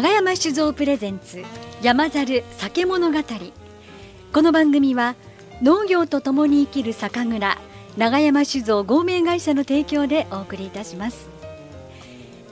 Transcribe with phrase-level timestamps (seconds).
[0.00, 1.44] 長山酒造プレゼンツ
[1.82, 3.18] 山猿酒物語。
[4.32, 5.14] この番組は
[5.60, 7.58] 農業とともに生きる酒蔵
[7.98, 11.28] 長山酒造合名会社の提供でお送りいたします。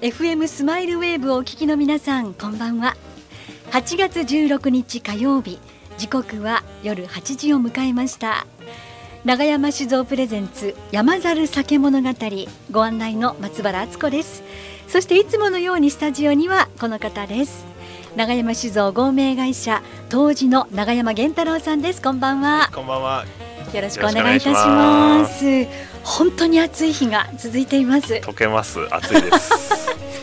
[0.03, 2.99] FM スマイルウェーブをお聞きの皆さんこんばんは。
[3.71, 5.59] 8月16日火曜日
[5.97, 8.47] 時刻は夜8時を迎えました。
[9.25, 12.11] 長山酒造プレゼンツ山猿酒物語。
[12.71, 14.43] ご案内の松原敦子です。
[14.89, 17.67] そしていつものようにスタジオにはこの方です。
[18.17, 22.01] 長山酒造合名会社当時の長山源太郎さんです。
[22.01, 22.71] こんばんは。
[22.75, 23.27] こんばんは。
[23.75, 25.67] よろしくお願いいたします。
[26.03, 28.15] 本当に暑い日が続いています。
[28.15, 28.79] 溶けます。
[28.91, 29.53] 暑いです。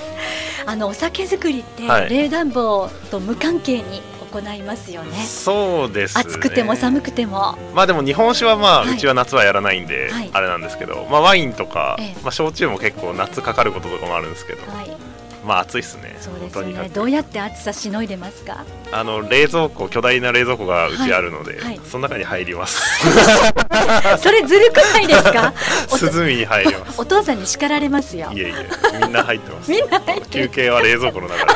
[0.65, 4.01] あのお酒作りって冷暖房と無関係に
[4.41, 5.17] 行いますよね。
[5.23, 7.57] そうです、ね、暑くても寒くても。
[7.73, 14.61] まあでも日本酒はまあ、うちは夏はやらないんで、あれなんですけど、まあワインとか、まあ焼酎も結構夏かかることとかもあるんですけど。
[15.45, 16.17] まあ暑いですね。
[16.19, 16.89] そうですね。
[16.91, 18.65] どうやって暑さしのいでますか？
[18.91, 22.81] あの冷蔵庫巨大な冷蔵庫がうちあるので、はいはい、その中に入ります。
[24.17, 25.53] それずるくないですか？
[26.17, 26.99] 涼みに入ります。
[26.99, 28.31] お父さんに叱られますよ。
[28.33, 29.69] いえいえ、みんな入ってます。
[29.71, 31.51] みんな入って休憩は冷蔵庫の中で。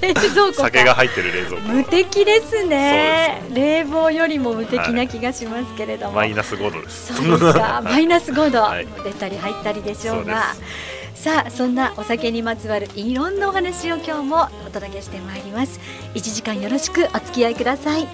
[0.00, 1.68] 冷蔵庫酒が入ってる冷蔵庫。
[1.68, 3.42] 無敵ですね。
[3.52, 7.14] 冷房よりも無敵な気がしますけれども、マイナス5度です。
[7.14, 7.80] そうですか。
[7.84, 10.54] マイナス5度、はい、出たり入ったりでしょうが。
[11.14, 15.80] さあそんなお酒にまつわるいろんなお話を今日もお届けしてまいります。
[16.14, 18.06] 1時間よろしくお付き合いください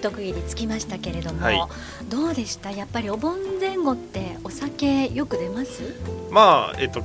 [0.00, 1.60] 一区切りつきましたけれども、はい、
[2.08, 2.70] どうでした？
[2.70, 5.82] やっぱりお盆前後ってお酒よく出ます？
[6.30, 7.02] まあえっと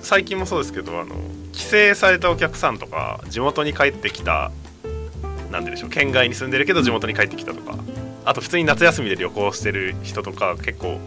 [0.00, 1.14] 最近もそうですけどあの
[1.52, 4.50] 帰省されたお客さんとか地元に帰ってきた
[5.50, 7.76] なんでしょう県外に住んでるけど地元に帰ってきたとか
[8.24, 10.98] あと普通に夏休みで旅行してる人とか結構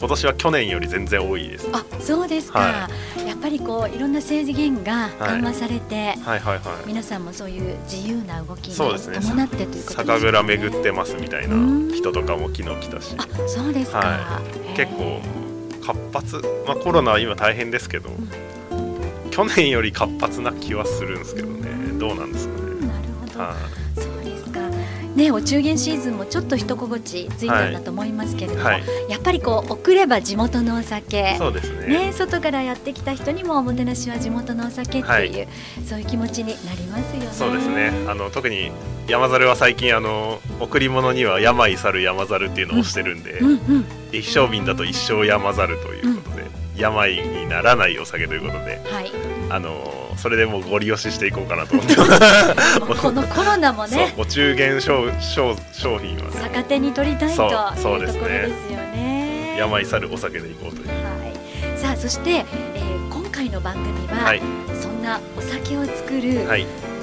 [0.00, 1.68] 今年は去年より全然多いです。
[1.74, 2.58] あ、そうですか。
[2.58, 2.88] は
[3.22, 10.04] い、やっぱりこういろんな制限が緩和されて、はい、はいはいはい皆さんもそういう自由な動きに伴ってということですね。
[10.06, 13.14] 酒蔵巡ってますみたいな人とかも昨日来たし。
[13.18, 13.98] あ、そうですか。
[13.98, 14.40] は
[14.72, 15.20] い、結構
[15.84, 16.42] 活発。
[16.66, 18.12] まあコロナは今大変ですけど、う
[18.74, 21.68] ん、去年より活発な気はするんですけどね。
[21.98, 22.60] どうなんですかね。
[22.62, 23.38] なるほど。
[23.38, 23.89] はそうですか。
[25.20, 31.36] ね、お中元シーズンもちょっと一心地ついたんだと思いますけれども、はい、やっぱりこう送れば地元のお酒。
[31.36, 35.48] そうですね、ね、外からやってきた人にもおもてなしは地元のお酒っていう、はい、
[35.84, 37.28] そういう気持ちになりますよね。
[37.32, 37.92] そうですね。
[38.08, 38.70] あの特に
[39.08, 43.56] 山猿は最近あの贈り物には病去る山猿っていうのをしてるんで、うんうん。
[43.56, 46.29] うん、一升瓶だと一生山猿ということ
[46.80, 49.12] 病にならないお酒ということで、はい、
[49.50, 51.74] あのそれでもうご利用ししていこうかなと。
[51.74, 51.94] 思って
[53.00, 54.14] このコロナもね。
[54.18, 59.20] お中元商商商品は、ね、逆手に取りたいというですよね。
[59.58, 60.94] 病去るお酒でいこうという、は
[61.74, 64.40] い、さあそして、えー、今回の番組は、はい、
[64.80, 66.46] そんなお酒を作る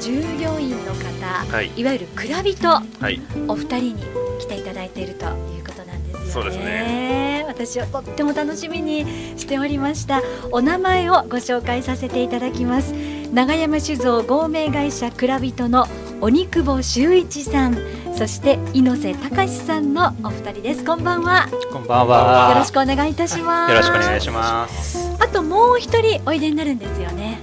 [0.02, 4.04] 従業員の方、はい、いわゆる蔵人、はい、お二人に
[4.40, 6.32] 来ていただいているということなんですよね。
[6.32, 7.27] そうですね
[7.58, 9.04] 私はとっても楽しみに
[9.36, 10.22] しておりました。
[10.52, 12.94] お名前をご紹介させていただきます。
[13.34, 15.88] 長山酒造合名会社蔵人の
[16.22, 17.78] 鬼久保修一さん。
[18.14, 20.86] そして猪瀬隆さんのお二人です。
[20.86, 21.48] こんばんは。
[21.72, 22.52] こんばんは。
[22.52, 23.72] よろしくお願いいたします。
[23.72, 25.18] よろしくお願いします。
[25.20, 27.42] あともう一人おいでになるんですよね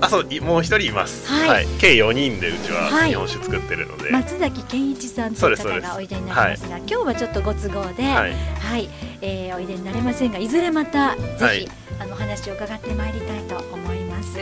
[0.00, 8.32] あそうもう一人います、はい、はい、計4人でうちは日本酒作ってるので、はい、松崎健一さんという方がおいでになりますが、はい、今日はちょっとご都合で、はい。
[8.32, 8.88] はい。
[9.20, 11.68] えー、おいでになれませんがいずれまたぜひ、はい、
[12.00, 14.38] あの話を伺ってまいりたいと思います。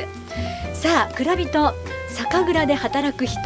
[0.74, 1.74] さあ蔵人
[2.10, 3.36] 酒蔵で働く人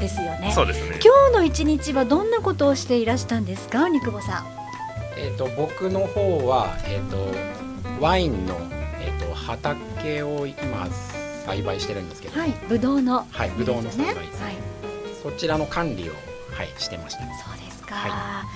[0.00, 0.98] ですよね、そうですね。
[1.02, 4.46] 今日の一日はどんなことをしていらしたんですか肉保さん？
[5.18, 8.58] えっ、ー、と僕の方はえっ、ー、とワインの
[9.00, 10.86] えっ、ー、と畑を今
[11.46, 14.54] 栽培してるんですけど、はい、ブドウの、はい、ブドウの栽培です、ね、はい、
[15.22, 17.20] そちらの管理をはいしてました。
[17.20, 17.94] そうですか。
[17.94, 18.46] はい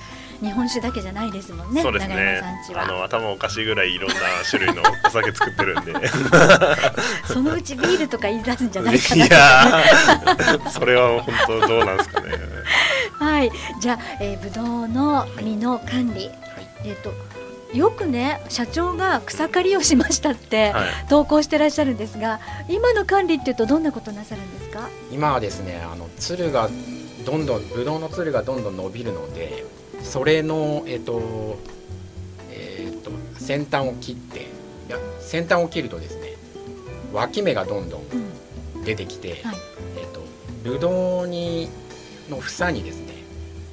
[0.41, 1.83] 日本酒だけじゃないですもんね。
[1.83, 2.41] そうですね。
[2.75, 4.15] あの頭おかしいぐらいいろんな
[4.49, 5.93] 種類のお酒作ってるんで。
[7.31, 9.25] そのうちビールとか言い出すんじゃないかな。
[9.25, 9.83] いや、
[10.71, 12.31] それは本当どうなんですかね。
[13.19, 16.39] はい、じゃあ、えー、ぶどうの実の管理、はい
[16.85, 17.13] えっ、と
[17.73, 20.89] よくね社長が草刈りをしましたってはい。
[21.09, 24.89] 投稿してらっしゃるんですが、今の管理っていうとどんなことなさるんですか？
[25.11, 26.69] 今はですねあのつるが
[27.25, 29.63] どんどんブドウのつるがどんどん伸びるので
[30.03, 31.57] それのえっ、と
[32.51, 34.43] えっ、と先端を切ってい
[34.89, 36.33] や先端を切るとですね
[37.13, 38.01] 脇芽がどんどん
[38.75, 39.55] うん、出てきて、はい。
[39.97, 40.21] えっ、と
[40.63, 41.69] ブドウに
[42.29, 43.10] の房にですね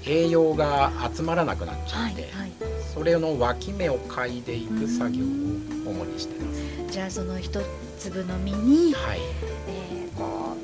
[0.08, 2.52] 栄養が集まらなくなっちゃはい、って、はい。
[2.94, 5.26] それの脇芽を嗅いでいく作業を
[5.90, 6.92] 主にしてます。
[6.92, 7.60] じゃあその一
[7.98, 9.20] 粒の実に、はい、
[9.68, 10.56] えー、こ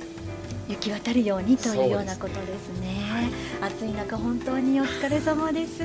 [0.69, 3.05] う行き渡るようにというようなことですね。
[3.11, 5.83] はい暑い中本当にお疲れ様です。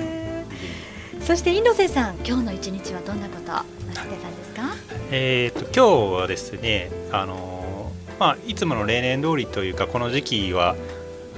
[1.22, 3.64] そして猪瀬さん、今日の一日はどんなことな
[3.94, 4.64] さってたんですか？
[5.12, 10.76] えー、と今日はですね、あのーまあ、いつもの例年通りというかこの時期は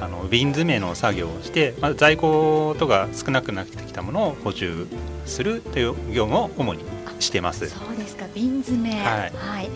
[0.01, 4.87] あの瓶詰めの作業をして、まあ、在庫とか少なくなってきたものを補充
[5.25, 6.83] するという業務を主に
[7.19, 7.69] してます。
[7.69, 8.99] そうですか、瓶詰め。
[8.99, 9.27] は
[9.61, 9.69] い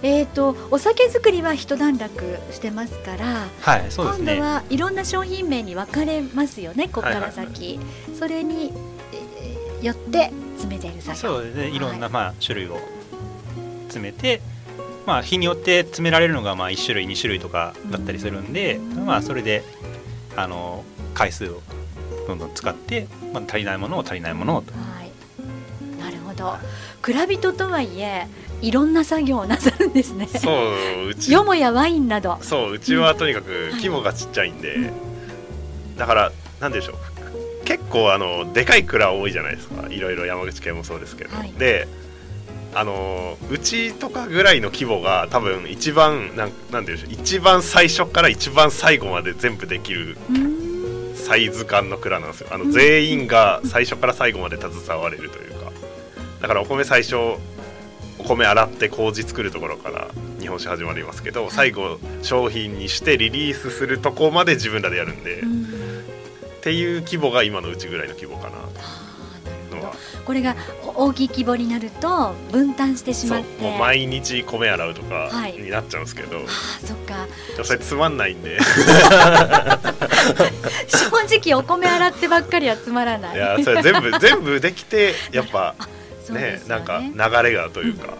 [0.00, 4.34] えっ、とお酒作りは一段落してますから、はい、そうですね。
[4.34, 6.84] 今度はいろんな商品名に分かれますよね。
[6.84, 7.80] ここからはい先、
[8.16, 8.72] それに、
[9.12, 9.38] えー
[9.82, 11.34] よって詰めている作業。
[11.34, 11.68] そうですね。
[11.68, 12.78] いろんな、はまあ種類を
[13.84, 14.40] 詰めて、
[15.08, 19.64] まあ日によって詰められるのがまあ一種類二種類とかだったりするんで、うんまあそれで
[20.36, 20.84] あの
[21.14, 21.62] 回数を
[22.26, 25.98] どんどん使って、まあ足りないものを足りないものをとはい。
[25.98, 26.58] なるほど。
[27.00, 28.26] 蔵人とはいえ、
[28.60, 30.26] いろんな作業をなさるんですね。
[30.26, 32.38] そううちよもやワインなど。
[32.42, 34.92] そううちはとにかく規模がちっちゃいんで、
[35.96, 41.88] だからなんでしょう結構あのでかい蔵多いじゃないですかいろいろ山口県もそうですけど、はいで
[42.78, 50.16] あのうちとかぐらいの規模が多分一番なんなんていうんでしょう一番最初から一番最後まで全部できる
[51.16, 52.48] サイズ感の蔵なんですよ。
[52.52, 55.72] あうんの全員が最初から最後まで携われるというか。
[56.40, 60.08] だからお米最初お米洗って麹作るところから
[60.40, 65.66] 日本酒始まりますけど最後商品にしてリリースするとこまで自分らでやるんで、っうん。
[66.62, 68.97] ていう規模が今のうちぐらいの規模かなあーなるほどのは
[70.28, 73.62] これが大きい規模になると分担してしまって。
[73.62, 75.54] もう毎日米洗うとかはい。
[75.54, 77.26] になっちゃうんですけど、ああそっか。
[77.64, 78.58] それつまんないんで。
[80.86, 81.06] 正
[81.38, 83.36] 直お米洗ってばっかりはつまらない。
[83.36, 85.74] いやそれ全部 全部できてやっぱ
[86.28, 88.18] ねすよなんか流れがというか、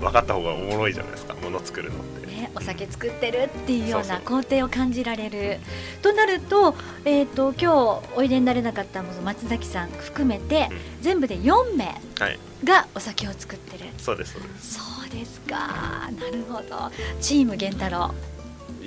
[0.00, 2.17] 分かった方がおもろいじゃないですかもの作るのって。
[2.58, 5.58] ね、お酒作ってるっていうような工程を感じられる。
[6.02, 6.74] となると,、
[7.04, 11.02] えー、と今日おいでになれなかった松崎さん含めて、うん。
[11.02, 11.86] 全部で4名
[12.18, 12.38] はい。
[12.64, 13.84] がお酒を作ってる。
[13.98, 14.74] そうですそうです。
[14.74, 16.10] そうですか。
[16.18, 16.90] なるほど。
[17.20, 18.12] チーム源太郎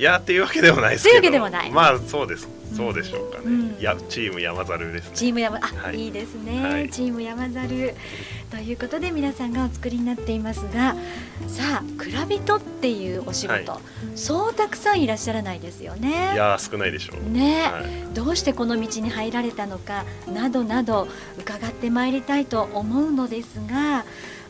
[0.02, 7.96] いやっていうわけでもないですけどというわけでもないまあそうですそうでしょうかね、うんいやチーム山猿ですねチーム山あ、はいい、いですね、はいチーム山猿
[8.52, 10.96] ということで皆さんがお作りになっていますが
[11.48, 13.82] さあ蔵人っていうお仕事、はい
[14.16, 21.08] そうたくさんいらっしゃらないですよねいや少ないでしょう、ね、はい、どうしてこの道に入られたのかなどなど
[21.40, 24.06] 伺ってまいりたいと思うのですが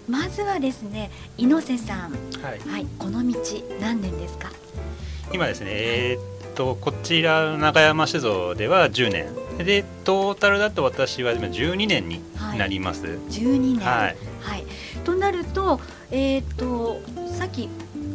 [0.09, 3.37] まずはですね猪瀬さん、はい、はい、この道
[3.79, 4.51] 何年ですか
[5.33, 6.19] 今ですね、えー
[6.51, 9.27] っとこちら中山酒造では10年。
[9.57, 12.21] でトータルだと私は今12年に
[12.57, 13.03] なります。
[13.05, 13.79] 12年。
[13.79, 14.65] はい、はい、
[15.03, 17.01] となるとえっ、と
[17.37, 17.69] さっき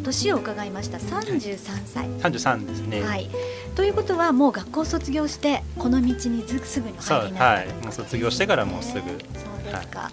[0.07, 0.99] 年を伺いました。
[0.99, 3.03] 33歳、33ですね。
[3.03, 3.29] はい、
[3.75, 7.45] ということはもう学校卒業してこの道にずすぐに入りになった。
[7.45, 10.11] はい、もう卒業してからもうすぐ、ねそうですか、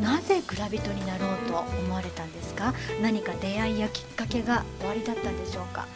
[0.00, 2.74] なぜ蔵人になろうと思われたんですか？
[3.02, 5.86] 何か出会いやきっかけがおありだったんでしょうか？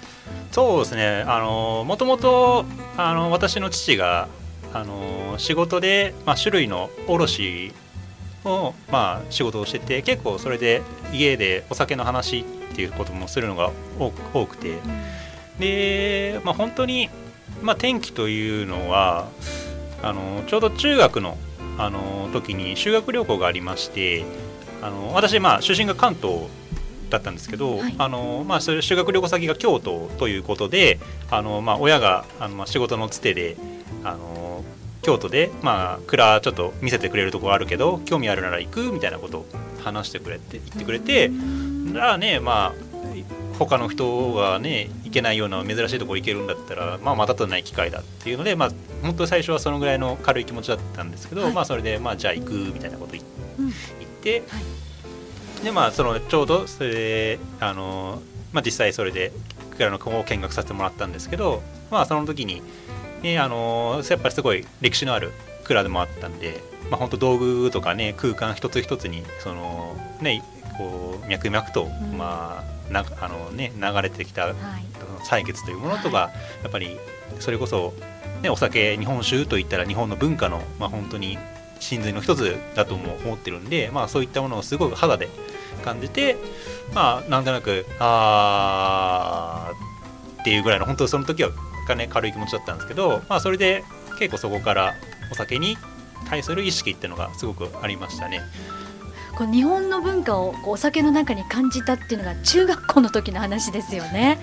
[0.51, 1.25] そうですね。
[1.27, 2.65] あのもともと
[2.97, 4.29] あの私の父が
[4.73, 7.73] あの仕事で、まあ、種類の卸
[8.45, 10.83] を、まあ、仕事をしてて結構それで
[11.13, 14.79] 家でお酒の話っていうこともするのが多く多くて。
[15.59, 17.09] で、まあ、本当に、
[17.63, 19.29] まあ、転機というのは
[20.03, 21.37] あのちょうど中学の
[21.77, 24.25] あの時に修学旅行がありまして
[24.81, 26.43] あの私、まあ、出身が関東
[27.11, 27.95] だったんですけど、はい。
[27.99, 30.99] あのまあ、それ修学旅行先が京都ということで
[31.31, 33.57] あの、まあ、親があの、まあ、仕事のつてで
[34.05, 34.44] あの
[35.05, 39.47] 京都で、まあ、蔵ちょっと見せてくれるところあるけど興味あるなら行くみたいなことを
[39.85, 42.95] 話してくれて言ってくれて、じゃあねまあ
[43.59, 48.71] 他の人がね行けないような珍しいところ行けるんだったら、まあ、またとない機会だっていうので、まあ、
[49.03, 51.53] 本当に最初はそのぐらいの軽い気持ちだったんですけど、はい。
[51.53, 53.25] まあ、それで、まあ、じゃあ行くみたいなこと言っ
[54.23, 55.65] て、はい。
[55.65, 59.33] でまあそのちょうどそれであの、まあ、実際それで
[59.77, 62.63] 蔵の方を見学させてもらったんですけど、まあ、その時に
[63.25, 65.33] ねあのやっぱりすごい歴史のある
[65.65, 70.45] 蔵でもあったんで、まあ本当道具とかね空間一つ一つにそのね
[70.79, 72.17] こう脈々と、ん。
[72.17, 74.55] まあなあのね流れてきたはい。
[75.25, 76.31] 採血というものとか、
[76.63, 76.99] やっぱり
[77.41, 77.95] それこそ、
[78.43, 81.39] ね、お酒日本酒といったら日本の文化の、まあ、本当に
[81.81, 85.29] 真髄の一つだとも思ってるんで、まあ、そういったものをすごく肌で
[85.83, 86.37] 感じて、
[86.95, 91.51] まあ、なんとなくあーっていうぐらいの本当その時は、
[91.95, 93.85] ね、軽い気持ちだったんですけど、まあ、それで
[94.19, 94.95] 結構そこから
[95.31, 95.77] お酒に
[96.29, 98.41] 対する意識っていうのがすごくありましたね。
[99.37, 104.39] こう日本の文化をこうお酒の中に感じたっていうのが中学校の時の話ですよね。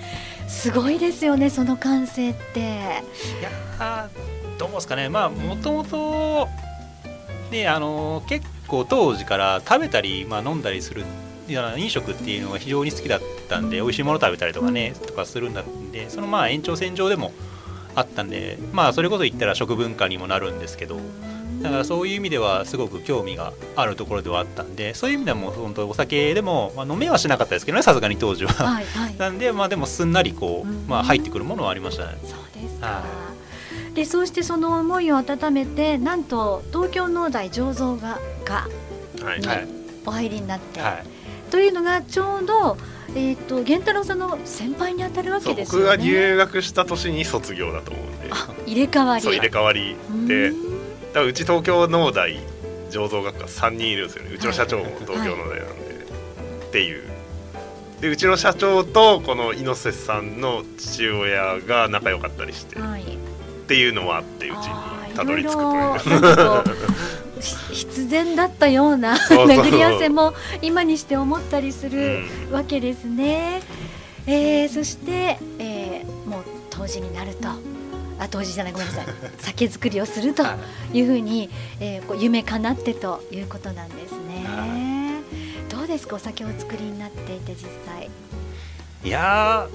[0.47, 2.59] すごいですよねその感性って。
[2.59, 5.09] いやーどうですかね。
[5.09, 6.49] まあもともと
[7.51, 11.05] ねあの結構当時から食べたり、まあ、飲んだりする
[11.47, 17.33] 飲食っていうのが非常に好きだったんで美味しいもの食べたりとかね、とかするんだんでそのまあ延長線上でも
[17.93, 20.97] あったんでまあそれこそ言ったら食文化にもなるんですけど
[21.61, 28.51] だからそういう意味ではすごく興味があるところではあったんでそういう意味ではもう本当お酒でも、まあ、飲めはしなかったですけどねさすがに当時は。
[28.51, 29.15] はいはい。
[29.19, 30.85] なんでまあでもすんなりこう、うん。
[30.87, 32.17] まあ、入ってくるものはありましたね。
[32.23, 33.03] そうですか、は
[33.93, 38.67] でそうしてその思いを温めてなんと東京農大醸造画科
[39.23, 39.39] はい。
[39.39, 39.67] にはい
[40.03, 41.03] お入りになって、はい。
[41.51, 42.77] というのがちょうど
[43.15, 45.87] えっ、と源太郎さんの先輩にあたるわけですよね。
[45.87, 48.27] 僕が入学した年に卒業だと思うんで。
[48.31, 49.23] あ入れ替わり。
[49.23, 49.95] 入れ替わり
[50.27, 50.49] で。
[50.49, 50.81] うん。
[51.07, 52.37] だからうち東京農大
[52.89, 54.31] 醸造学科3人いるんですよね。
[54.33, 56.05] うちの社長も東京農大なんで、
[56.67, 57.03] っていう。
[58.01, 63.03] でうちの社長とこの猪瀬さんの父親が仲良かったりして、はい。
[63.03, 63.05] っ
[63.67, 69.47] ていうのもあってうちにたどり着くという 必然だったような そうそう。
[69.47, 72.19] 巡り合わせも今にして思ったりすうる
[72.49, 72.51] ん。
[72.51, 73.61] わけですね。
[74.27, 77.49] えーそして、えーもう当時になると。
[78.19, 79.05] あ当時じゃないごめんなさい。
[79.39, 80.43] 酒造りをすると
[80.93, 81.01] い。
[81.01, 84.45] うふうに、えーこう夢叶ってということなんですね。
[84.45, 85.21] は
[85.69, 88.09] どうですかお酒をお作りになっていて実際。
[89.03, 89.67] いや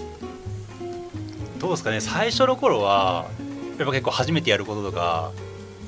[1.59, 2.01] ーどうですかね。
[2.01, 3.27] 最初の頃は
[3.79, 5.31] やっぱ結構初めてやることとか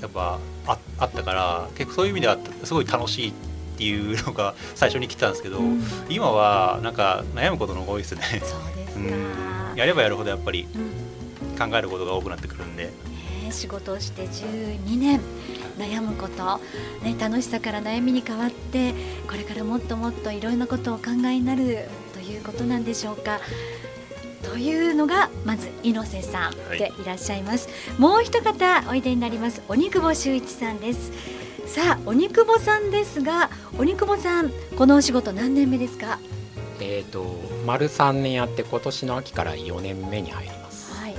[0.02, 0.38] やっぱ
[0.98, 3.32] ああったから結構そういう意味ではすごい楽しいっ
[3.76, 5.82] ていうのが 最初に来たんですけど、うん。
[6.08, 8.22] 今はなんか悩むことの方が多いですね。
[8.22, 8.40] そう
[8.76, 9.00] ですか。
[9.00, 9.76] うん。
[9.76, 11.08] やればやるほどやっぱりうん
[11.58, 12.84] 考えることが多くなってくるんで。
[12.84, 15.20] ね仕事をして12年
[15.78, 16.60] 悩むこと、
[17.02, 18.94] ね、楽しさから悩みに変わって
[19.26, 23.40] これからもっともっといろんなことをお考えになるということなんでしょうか。
[24.42, 27.68] というのがまず猪瀬さんでいらっしゃいます、
[27.98, 31.12] もう一方おいでになります鬼久保修一さんです。
[31.66, 36.18] さあ鬼久保さんですが鬼久保さんこのお仕事何年目ですか？
[36.80, 37.24] えっ、と
[37.66, 40.94] 丸3年やって今年の秋から4年目に入ります。
[40.94, 41.14] はい。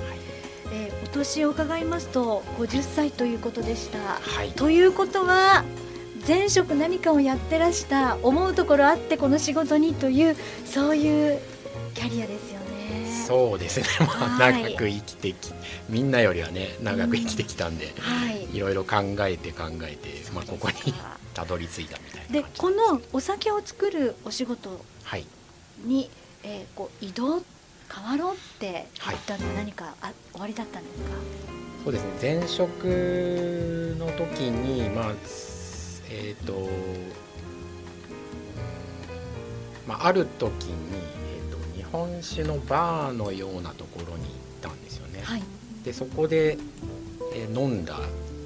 [0.71, 3.99] えー、お年を伺いますと50歳ということでした。
[3.99, 4.51] はい。
[4.51, 5.63] ということは
[6.27, 10.35] 前職何かをやってらした思うところあってこの仕事にという
[10.65, 11.39] そういう
[11.93, 12.59] キャリアですよね。
[13.29, 15.53] そうですね、まあ、はい長く生きてき
[15.88, 18.55] みんなよりはね長く生きてきたんで、はい。
[18.55, 20.93] いろいろ考えて考えて、まあ、ここに
[21.36, 25.25] たどり着いたみたいなで感じこのお酒を作るお仕事はい。
[25.86, 26.09] に、
[26.43, 27.43] えー、こう移動
[27.93, 31.09] 変わろうって言ったのは何かあ終わりだったんですか？
[31.83, 32.39] そうですね。
[32.39, 35.13] 前職の時にまあ
[36.09, 36.69] えっ、と、うん
[39.88, 40.69] まあ、ある時に、
[41.91, 44.31] 本酒のバーのようなところに行っ
[44.62, 45.43] たんですよね、はい。
[45.84, 46.58] でそこで、
[47.34, 48.00] えー飲んだ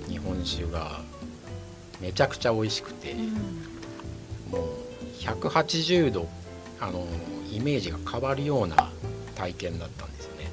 [0.07, 1.01] 日本酒が
[2.01, 3.33] めちゃくちゃ美味しくて、うん
[4.51, 4.83] もう
[5.19, 6.27] 180度
[6.79, 7.07] あの
[7.51, 8.91] イメージが変わるような
[9.35, 10.49] 体験だったんですよね。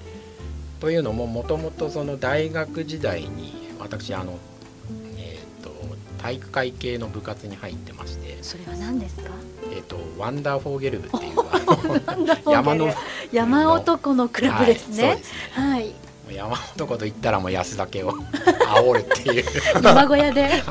[0.80, 4.38] というのももともとその大学時代に私あの、
[5.18, 5.70] えー、と
[6.22, 9.30] 体育会系の部活に入ってまして、それは何ですか？
[9.90, 12.88] えー、とワンダーフォーゲル部っていう山の
[13.32, 15.22] 山男のクラブですね。
[15.52, 15.84] はい。
[15.84, 15.94] ね
[16.26, 16.36] はい。
[16.36, 19.44] 山男と言ったらもう安酒を煽るっていう。
[19.82, 20.62] 山小屋で。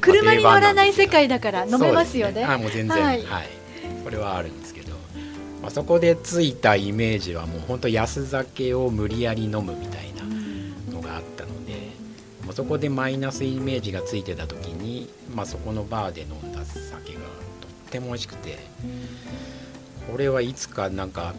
[0.00, 2.34] 車に乗らない世界だから飲めますよね。
[2.34, 3.02] そうですあもう全然。
[3.02, 3.20] ははい。
[3.20, 3.24] い、
[4.02, 4.92] これはあるんですけど、
[5.62, 10.90] まあ、そこでついたイメージはもう本当安酒を無理やり飲むみたいなうん。
[10.90, 11.72] のがあったので
[12.44, 16.53] もうそこでマイナスイメージがついてた時に、まあ、そこのバーで飲んだ酒がとっ
[17.94, 18.58] ても美味しくて
[20.10, 21.32] これはいつかなんか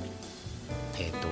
[0.97, 1.27] えっ、と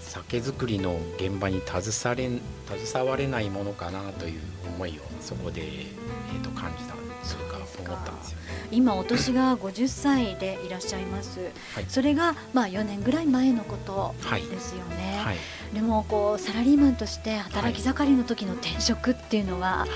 [0.00, 2.40] 酒造りの現場に携れん
[2.84, 4.40] 携われないものかなという
[4.76, 7.00] 思いをそこで、えー、と感じたと
[7.42, 8.68] いうか思ったんですよね。
[8.70, 11.40] 今お年が50歳でいらっしゃいます、
[11.74, 11.86] はい。
[11.88, 14.42] それがまあ4年ぐらい前のことはい。
[14.42, 15.36] ですよね、はい。
[15.72, 19.88] でもこうサラリーマンとして働き盛りの時の転職っていうのは、はい。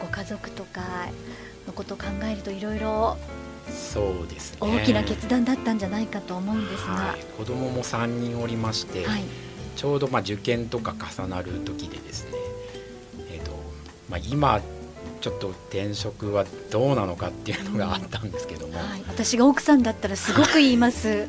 [0.00, 0.82] ご家族とか
[1.66, 3.16] のことを考えるといろいろ
[3.76, 4.58] そうですね。
[4.60, 9.22] 大きな決断だったんじゃないかと思うんですが、はい、子供も3人おりまして、はい。
[9.76, 12.30] ちょうどまあ受験とか重なる時でですね、
[13.30, 13.52] えーと
[14.08, 14.60] まあ、今
[15.20, 21.28] ちょっと転職はどうなのかっていうのがあったんですけども、はい、私が奥さんだったらすごく言います。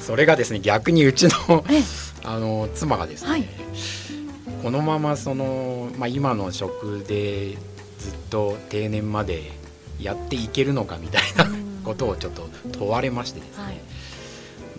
[0.00, 1.82] それがですね逆にうちのええ。
[2.24, 3.46] あの妻がですね、はい。
[4.62, 7.58] このままその、まあ、今の職で
[7.98, 9.52] ずっと定年まで
[10.00, 11.64] やっていけるのかみたいなうん。
[11.84, 13.80] ことをちょっと問われましてですね、はい。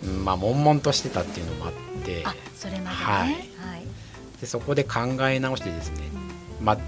[0.04, 1.72] うんまあ悶々としてたっていうのもあっ
[2.04, 2.92] てあ、それまでね。
[2.94, 3.32] ははい。
[3.32, 3.36] い。
[4.40, 6.08] でそこで考え直してですね、
[6.60, 6.78] まあ、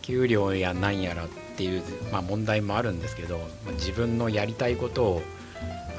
[0.00, 5.22] 給料やなんやらっていう、まあ、問題もあるんですけど、まあ、自分のやりたいことを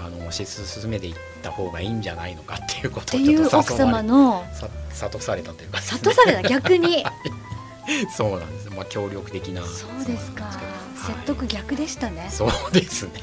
[0.04, 4.70] あの推し進めていった方がいいんじゃないのかっていうことをちょっと奥様誘われのさ
[5.08, 5.80] 諭されたというか。
[5.80, 7.06] ね、諭された逆に。
[8.16, 10.50] そうなんです、まあ、協力的なそうですか
[11.06, 12.22] 説得逆でしたね。
[12.22, 13.22] はい、そうですね。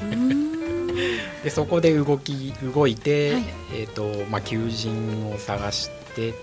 [1.43, 3.43] でそこで動き動いて、はい。
[3.73, 6.33] えーとまあ、求人を探して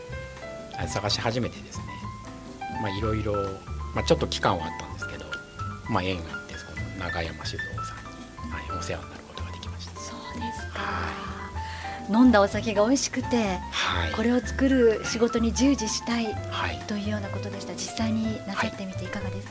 [0.76, 1.84] あ探し始めてですね。
[2.82, 3.34] まあいろいろ、
[3.94, 5.26] まあ、ちょっと期間はあったんですけど、
[5.90, 10.00] まあ、縁があってその永山酒造さんに、はい、お世話になることができました。
[10.00, 10.78] そうですか。
[10.80, 11.28] は
[12.10, 14.12] 飲んだお酒が美味しくてはい。
[14.16, 16.78] これを作る仕事に従事したいはい。
[16.86, 17.74] というようなことでした。
[17.74, 19.47] 実際になさってみていかがです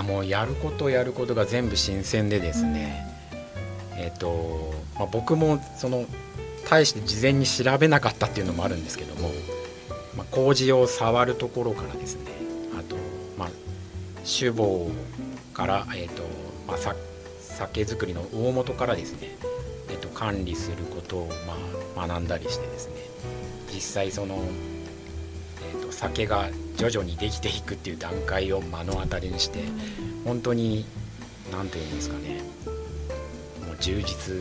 [0.00, 3.06] やもうやることやることが全部新鮮でですね、
[3.96, 6.06] えっ、と、まあ、僕もその
[6.68, 9.30] 大して事前に調べなかったっていうのもあるんですけども、
[10.16, 12.30] まあ、麹を触るところからですね
[12.78, 12.96] あと、
[13.38, 13.48] まあ、
[14.24, 14.90] 酒房
[15.52, 16.22] から、えーと
[16.66, 16.94] まあ、さ
[17.40, 19.36] 酒造りの大元からですね、
[19.88, 21.28] えー、と管理することを、
[21.96, 22.94] まあ、学んだりしてですね
[23.72, 24.36] 実際その、
[25.74, 26.48] えー、と酒が
[26.80, 29.64] 徐々にできていくっていう段階を目の当たりにして
[30.24, 30.86] 本当に
[31.52, 32.40] 何て言うんですかね。
[33.66, 34.34] もう充実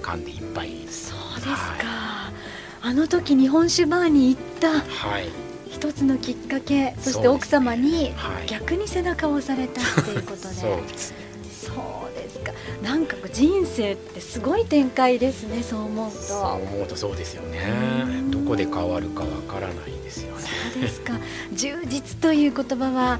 [0.00, 1.10] 感でいっぱいです。
[1.10, 2.32] そうですか、は
[2.80, 5.28] あの時日本酒バーに行ったい、はい。
[5.68, 7.22] 一つのきっかけそしそうですね。
[7.22, 8.46] て奥様にはい。
[8.46, 10.54] 逆に背中を押されたっていうことで。
[10.56, 11.10] そうです。
[11.10, 11.16] ね
[11.52, 12.52] そうですか。
[12.82, 16.16] なんかこう人生ってすごい展開ですねそう思うと。
[16.16, 17.60] そう思うとそうですよね。
[18.04, 18.30] うん。
[18.30, 20.42] どこで変わるかわからないですよね。
[20.72, 21.14] そうですか。
[21.52, 23.18] 充実という言葉は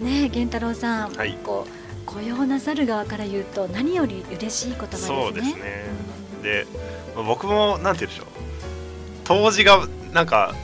[0.00, 1.36] ね源太郎さん、はい。
[1.42, 1.70] こう
[2.06, 5.06] 雇用なさる側から言うと何より嬉しい言葉ですね。
[5.08, 5.84] そうですね。
[6.42, 6.66] で
[7.14, 8.26] まあ僕もなんて言うんでしょう。
[9.24, 10.54] 当時がなんか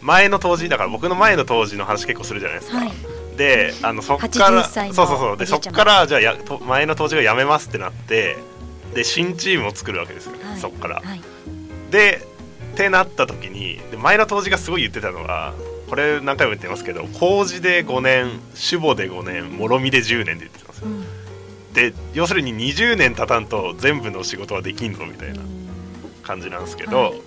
[0.00, 2.92] 前の当時だから僕の前の当時の話結構するじゃないですか、はい。
[3.36, 5.36] であのそっから80歳のそうそうそう。
[5.36, 8.36] でそっからじゃあやと前の当時が辞めますってなって
[8.94, 10.58] で新チームを作るわけですよ、はい。
[10.58, 11.20] そっから、はい。
[11.90, 12.26] で
[12.78, 15.52] ってなった時にで前の当時がすごい言ってたのが
[15.88, 21.04] これ何回も言ってますけど麹で5年酒母で5年もろみで10年で言ってますうん。
[21.74, 25.40] で要するに20年経たんと全部の仕事はできんぞみたいな
[26.22, 27.22] 感じなんですけど、はい。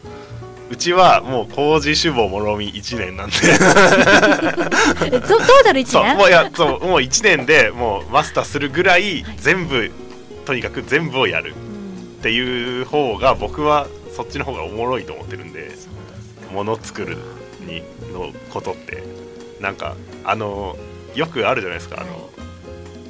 [0.70, 3.36] うちはもう麹酒母もろみ1年なんで。
[5.06, 5.86] えトトータル1年？
[5.86, 9.92] そうもういやそうもう1年でもうマスターするぐらいはい全部、
[10.46, 13.88] とにかく全部をやるうんっていう方が僕は
[14.22, 15.72] そっちの方がおもろいと思ってるんで
[16.52, 17.18] もの作る
[17.62, 17.82] に
[18.14, 19.32] のことって。
[19.62, 20.76] なんかあの
[21.16, 22.22] よくあるじゃないですかあの、はい。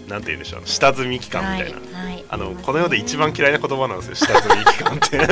[0.09, 2.25] なんて言うんでしょう下積み期間みたいな、はいはい。
[2.27, 5.17] あのこの世で一番嫌いな言葉なんですよ下積み期間って。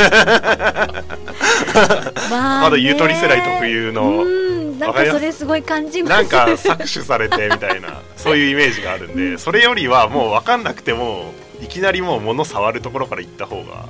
[2.32, 4.24] ままだゆとり世代特有の。
[4.24, 13.90] うんなんかそれすごい感じなんか搾取されてみたいなそういうイメージがあるんでそれよりはもう分かんなくてもいきなりもう物触るところから行った方が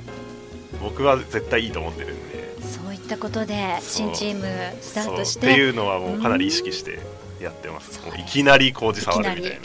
[0.90, 2.50] 僕は絶対いいと思ってるんで。
[2.60, 4.44] そういったことで新チーム
[4.80, 5.42] スタートしそう。
[5.42, 6.98] ってていうのはもうかなり意識して
[7.40, 7.94] やってます。
[7.94, 9.56] そうもういきなり麹触るみたいな。
[9.56, 9.60] い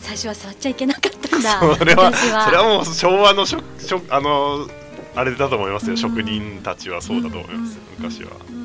[0.00, 1.60] 最初は触っちゃいけなかったんだ。
[1.76, 4.68] それはそれはもう昭和のしょしょあの
[5.14, 5.96] あれだと思いますよ。
[5.96, 8.04] 職人たちはそうだと思いますうん。
[8.04, 8.59] 昔はうん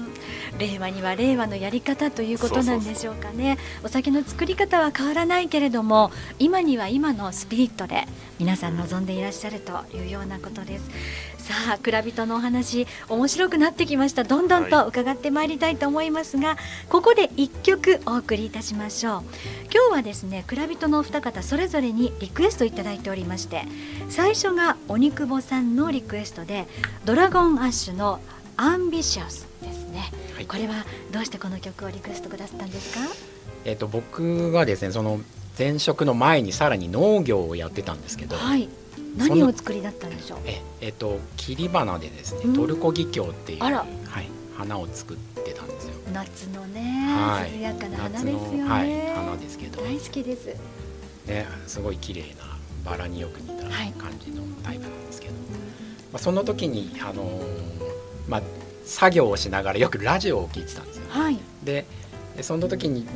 [0.57, 3.57] 令和には令和のやり方ということなんでしょうかね。
[3.83, 8.05] お酒の作り方は変わらないけれども今には今のスピリットで
[8.39, 10.89] 皆さん望んでいらっしゃるというようなことです。
[11.37, 14.23] さあ蔵人のお話面白くなってきました。
[14.23, 16.57] どんどんと伺ってまいりたいと思いますが、
[16.89, 19.23] ここで一曲お送りいたしましょう。
[19.71, 23.63] 今日はですね蔵人のお二方それぞれにリクエストいただいておりまして
[24.09, 26.65] 最初が鬼久保さんのリクエストで
[27.03, 28.21] ドラゴンアッシュの
[28.57, 29.47] アンビシャス、
[30.35, 30.45] はい。
[30.45, 32.99] これはどうしてこの曲をリクエストくださったんですか？
[33.63, 35.19] えっと僕がですねその
[35.57, 38.69] 前職の前にさらに農業をやってたんですけど、はい。
[39.17, 40.39] 何をお作りだったんでしょう？
[40.45, 42.51] ええっと切り花でですうん。
[42.51, 43.69] ねトルコギキョウっていう、は
[44.21, 45.93] い、花を作ってたんですよ。
[46.13, 47.57] 夏のね、はい。
[47.57, 50.47] 涼やかな花夏ですよね、の、はい、花ですけど、大好きです。
[51.27, 53.91] ね、すごい綺麗なバラによく似たはい。
[53.93, 55.39] 感じのタイプなんですけど、ま
[56.13, 57.41] あ、その時に、あのー
[58.27, 58.41] まあ、
[58.85, 61.03] 作業をしながらよくラジオを聴いてたんですよ。
[61.09, 61.39] はい。
[61.63, 61.85] で
[62.37, 63.07] でその時に、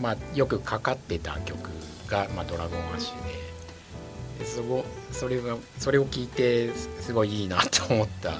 [0.00, 1.70] まあ、よくかかってた曲
[2.08, 8.34] が「まあ、ドラゴンアッシュで」でそこそれがそれを聞いてすすごいいいなと思ったあ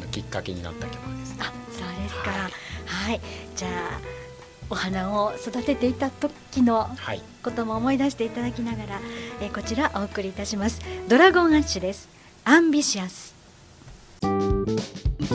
[0.00, 1.30] のきっかけになった曲です。
[1.36, 1.36] ね。
[1.40, 2.30] あそうですか。
[2.30, 2.50] はい。
[2.86, 3.20] はい、
[3.54, 4.00] じゃあ
[4.68, 7.22] お花を育てていた時のはい。
[7.44, 9.00] ことも思い出していただきながら、
[9.40, 10.80] えーこちらお送りいたします。
[11.08, 12.08] ドラゴンアッシュです。
[12.44, 13.34] アンビシアス
[15.26, 15.34] 長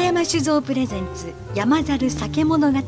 [0.00, 2.78] 山酒造プレゼンツ山猿酒物語。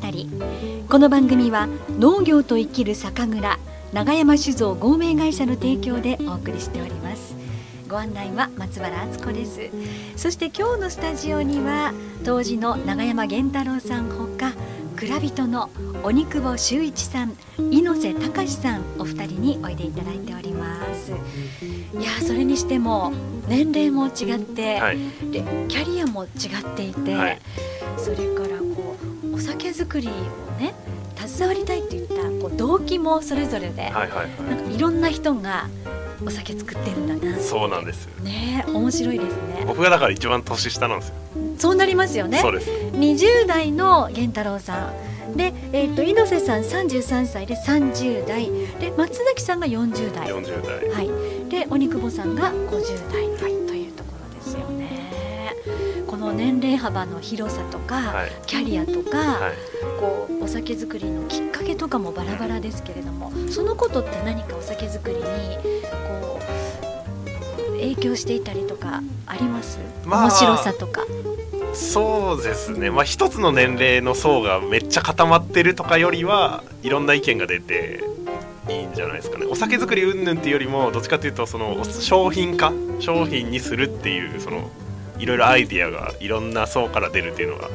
[0.90, 1.66] この番組は
[1.98, 3.58] 農業と生きる酒蔵
[3.94, 7.41] 長山酒造合名会社の提供でお送りしております。
[7.92, 9.68] ご案内は松原敦子です。
[10.16, 11.92] そして今日のスタジオには
[12.24, 14.54] 当時の長山源太郎さんほか
[14.96, 15.68] 蔵人の
[16.02, 17.36] 鬼久保修一さん
[17.70, 21.10] 猪瀬隆さんお二人においでいただいております。
[21.12, 21.14] い
[22.02, 23.12] やーそれにしても
[23.46, 24.98] 年齢も違って、はい。
[25.30, 26.30] でキャリアも違っ
[26.74, 27.38] ていて、はい。
[27.98, 28.96] それからこ
[29.30, 30.10] うお酒作りを
[30.58, 30.74] ね
[31.14, 35.68] 携わりたいっていったこう動機もそれぞれで、はいはいはなんかいろんな人が
[36.26, 37.38] お酒作ってるんだな。
[37.38, 39.64] そうなんですね面白いですね。
[39.66, 41.14] 僕がだから一番年下なんですよ、
[41.58, 42.38] そうなりますよね。
[42.38, 42.70] そうです。
[42.70, 45.36] 20代の源太郎さん。
[45.36, 48.50] で、えー、と猪瀬さん33歳で30代。
[48.80, 50.28] で松崎さんが40代。
[50.28, 50.88] 40代。
[50.90, 53.22] はい、で鬼久保さんが50代。
[53.38, 53.71] とい
[56.22, 58.30] の年齢幅の広さとか、はい。
[58.46, 59.52] キャリアとか、はい。
[60.00, 65.22] こうお酒作りのきっかけとかもバラバラですけれどもそのことって何かお酒作りに
[66.08, 66.40] こ
[67.70, 71.04] う影響していたりとかあります、まあ面白さとか。
[71.72, 72.90] そうですね。
[72.90, 78.04] まあ一つの年齢の層がめっちゃ固まってるとかよりはいろんな意見が出て
[78.68, 79.46] いいんじゃないですかね。
[79.46, 82.72] お酒作り云々っていうよりもどっちかというとその商品化？
[82.98, 84.70] 商品にするっていうその
[85.18, 87.68] いろいろアイディアがいろんな層から出るっていうのが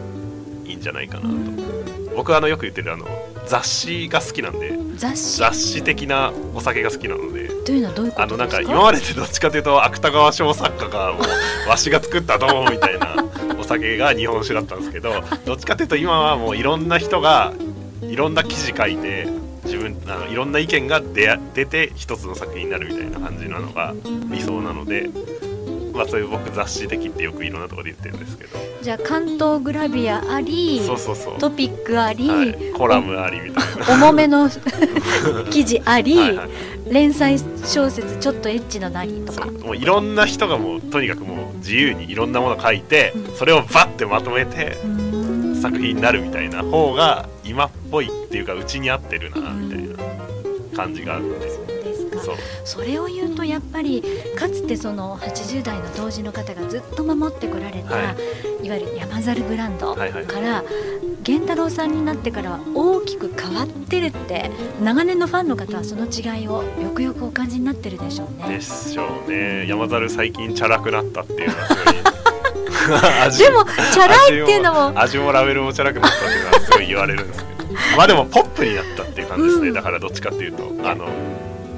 [0.65, 1.67] いいんじゃないかなと。
[2.15, 3.05] 僕はあのよく言ってるあの
[3.45, 5.37] 雑誌が好きなんで雑誌？
[5.39, 7.47] 雑誌的なお酒が好きなので。
[7.63, 11.19] というのはどういうこあのなんかか今までってどっちかというと芥川賞作家がも
[11.65, 13.15] うわしが作ったどうみたいな
[13.59, 17.53] お酒が日本酒だったんですけど どっちかというと今はもういろんな人が
[18.01, 19.27] いろんな記事書いて
[19.65, 23.93] 自分あのいろんな意見が出出て一つの作品になるみたいな感じなのが
[24.31, 25.09] 理想なので、
[25.97, 28.57] まあ、そういう僕雑誌的ってよくいろんなところで言ってるんですけど。
[28.81, 34.07] じゃあ関東グラビアありそうそうそう、トピックあり、はい、コラムありみたいな。
[34.07, 34.49] 重めの
[35.49, 36.49] 記事あり、はいはい。
[36.89, 39.47] 連載小説ちょっとエッチななりとか。
[39.47, 43.35] もういろんな人がもうとにかくもう自由にいろんなもの書いてうん。
[43.35, 44.77] それをバッてまとめて
[45.61, 49.95] 作品になるみたいな方が今っぽいっていうかうちに合ってるなみたいな
[50.75, 51.56] 感じがあってそうですか
[52.63, 54.03] それを言うとやっぱり
[54.35, 58.15] かつてその80代の当時の方がずっと守ってこられた、、は
[58.63, 58.69] い。
[58.69, 60.03] わゆる山猿ブランドか
[60.39, 60.63] ら、
[61.27, 64.49] 源太郎さんになってからは大きく変わってるって
[64.81, 68.55] 長年のファンの方はその違いをよくよくお感じになってるでしょうね。
[68.55, 68.61] で。
[68.61, 69.67] しょうね。
[69.67, 71.67] 山猿最近チャラくなったっていうのは
[73.37, 77.73] でもチャラいっていうのも味もラベルもチャラくなったっていうのはすごい言われるんですけど。
[77.97, 79.73] まあでもポップになったっていう感じですね、うん。
[79.73, 81.09] だからどっちかっていうとあの、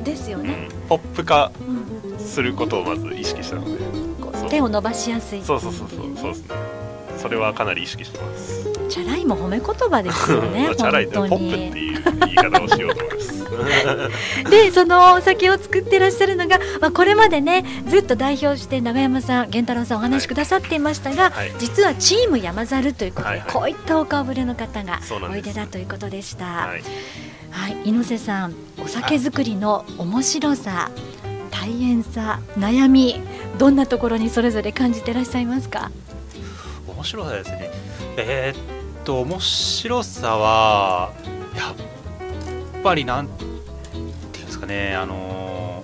[0.10, 1.64] ですよね、うん、ポップ化う
[2.16, 4.10] んすることをまず意識したので。
[4.50, 5.40] 手を伸ばしやすい。
[5.40, 6.18] っていううそそうそうそう。
[6.18, 6.56] そうですね。
[7.18, 8.68] それはかなり意識してます。
[8.90, 11.04] チャラいも褒め言葉ですよねまあ チャラい。
[11.04, 11.88] ってポップってに。
[11.88, 13.40] いう言い方をしようと思います。
[14.50, 21.52] でそのお酒を作ってらっしゃるのが、まあ、これまでねずっと代表して長山さん源太郎さんお話しくださっていましたが、はい。
[21.60, 23.52] 実はチーム山猿ということで、はいはい。
[23.52, 26.46] こういったお顔ぶれの方がおいでだということでした。
[26.46, 26.82] ははい、
[27.52, 30.92] はい猪瀬さんお酒作りの面白さ
[31.52, 33.22] 大変さ悩み
[33.58, 35.92] どんなところにそれぞれ感じてらっしゃいますか？
[36.88, 37.70] 面白さですね。
[38.18, 38.60] えー
[39.02, 41.12] っと面白さは
[41.56, 43.48] やっぱりなんてい
[44.42, 45.84] うんですかねあの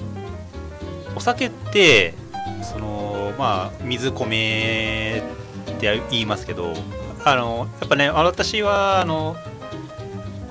[1.15, 2.13] お酒って
[2.61, 5.23] そのまあ水米
[5.71, 6.73] って言いますけど
[7.23, 9.35] あのやっぱね私はあの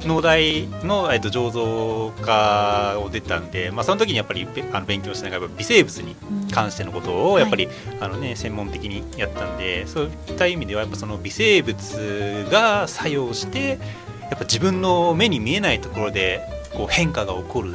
[0.06, 6.16] 農大の、えっと、醸造科を出たんで、まあ、その時にやっぱりべあの勉強しながら微生物に
[6.50, 7.68] 関してのことをやっぱり、
[8.00, 13.78] あのね、専門的にやったんでそういった意味ではやっぱその微生物が作用して
[14.22, 16.40] やっぱ自分の目に見えないところで
[16.72, 17.74] こう変化が起こる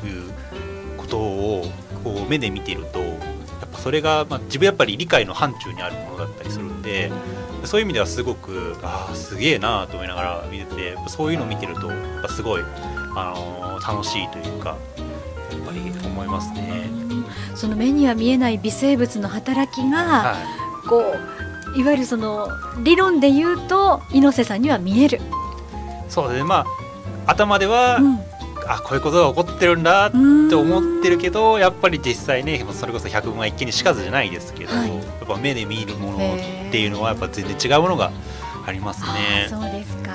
[0.00, 0.30] という
[0.96, 1.64] ことを
[2.04, 3.16] こう目で見ているとや
[3.66, 7.10] っぱそれが、まあ、自分やっぱり理解の範疇にあるものだったりするんで。
[7.64, 12.62] そういう意味ではすごくああすげえなと思いながら見ててそういうのを見てるとやっぱすごい、
[13.16, 14.76] あのー楽しいというか
[15.50, 16.90] やっぱり思いますね。
[17.54, 20.36] その目には見えない微生物の働きが、は
[20.88, 21.02] こ
[21.74, 22.48] ういわゆるその
[22.82, 25.18] 理論で言うと猪瀬さんには見える。
[25.18, 25.20] い、
[26.08, 26.44] そうですね。
[26.44, 26.66] ま
[27.26, 28.29] あ頭では、うん
[28.72, 34.88] あこういうことが起こってるんだっうんて思ってるけどやっぱり実際ねそれこそ100万一見にしかずじゃないですけど、はい。
[34.88, 36.38] やっぱ目で見るものっ
[36.70, 38.12] ていうのはやっぱ全然違うものが
[38.64, 39.48] ありますね。
[39.50, 40.12] そうですか。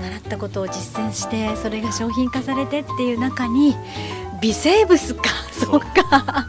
[0.00, 3.76] 習ったことを実践してそれが商品化されてっていう中に
[4.42, 5.30] 微生物か。
[5.52, 5.80] そう。
[5.80, 6.48] か。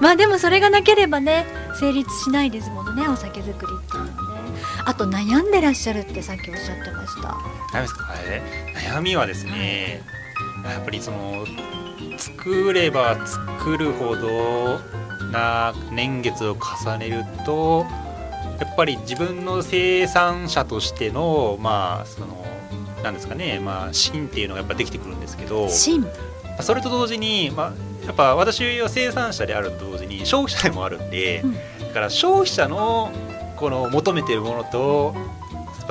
[0.00, 1.44] まあでもそれがなければね
[1.78, 4.52] 成立しないですもんねお酒作りっていうのはね。
[4.86, 7.36] あと悩んでらっしゃるってさっきおっしゃってました。
[8.88, 10.02] 悩みはですね
[10.70, 11.44] やっぱりその
[12.18, 14.78] 作れば作るほど
[15.30, 17.86] な年月を重ねると
[18.60, 22.44] やっぱり自分の生産者としてのまあその
[23.02, 26.06] なんですかねまあ芯っていうのがやっぱできてくるんですけど芯。
[26.60, 31.54] それと同時に、まあ、やっぱ私は生産者であると同時に消費者でもあるんで、うん。
[31.54, 31.60] だ
[31.94, 33.10] から消費者の
[33.56, 35.14] この求めてるものと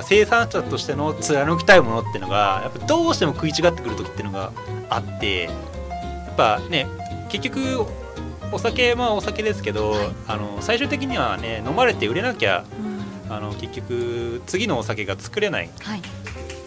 [0.01, 4.51] ぱ生産者としての貫きたいものっていうのがやっぱどうしても食い違ってくる時っていうのが
[4.89, 5.49] あってや
[6.31, 6.87] っぱね
[7.29, 7.85] 結局
[8.51, 10.07] お酒まあお酒ですけど、はい。
[10.27, 13.33] あの最終的にはね飲まれて売れなきゃうん。
[13.33, 15.99] あの結局次のお酒が作れないはい。
[15.99, 16.03] っ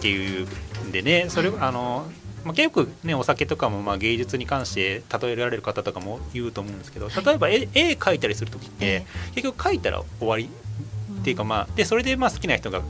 [0.01, 0.49] ていう
[0.87, 2.07] んでねそれあの、
[2.45, 7.25] まあ、結構ねお酒とかもまあ芸術に関して例えられる方とかも言うと思うんですけどはい。
[7.25, 10.49] 例えば絵絵描いたりする時って、え結局描いたら終わり
[11.21, 12.81] っていうかまあでそれでまあ好きな人が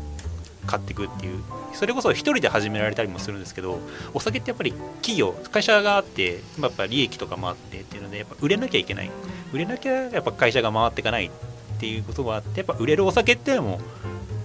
[0.67, 3.81] 買っていくっていうそれこそ一人で始められたりもするんですけど
[4.13, 4.73] お酒ってやっぱり
[5.03, 9.11] 企業会社があってやっぱ利益とかもあってっていうのでやっぱ売れなきゃいけない。
[9.53, 11.31] 売れなきゃやっぱ会社が回っていかないっ
[11.79, 13.81] ていうことがあってやっぱ売れるお酒っていうのも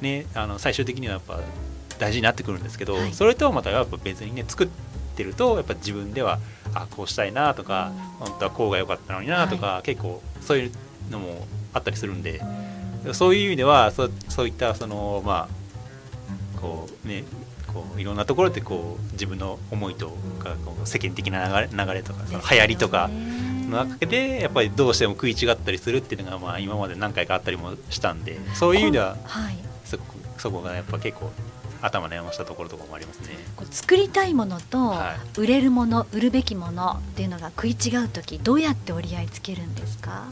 [0.01, 1.39] ねあの最終的にはやっぱ
[1.97, 3.13] 大事になってくるんですけど、はい。
[3.13, 4.67] それとはまたやっぱ別にね作っ
[5.15, 6.39] てるとやっぱ自分では
[6.73, 10.71] あこうしたいなとか、本当はこうが良かったのになとか、結構そういう
[11.09, 12.41] のもあったりするんで
[13.13, 15.58] そういう意味ではそうそういったそのまあ
[16.61, 17.23] こうね
[17.67, 23.09] こういろんなところでこう自分の思いとか世間的な流れ流れとかその流行りとか
[23.69, 29.55] の中でやっぱりどうしても食い違ったりするっていうのがまあ今まで何回かあったりもしたんでそういう意味でははい。
[29.85, 30.03] そこ
[30.37, 31.31] そこがやっぱ結構
[31.81, 33.27] 頭悩ましたところとかもありますね。
[33.55, 40.25] こう作りたいものとは売れるもの、売るべきものっていうのが食い違う時どうやって折り合いつけるんですか？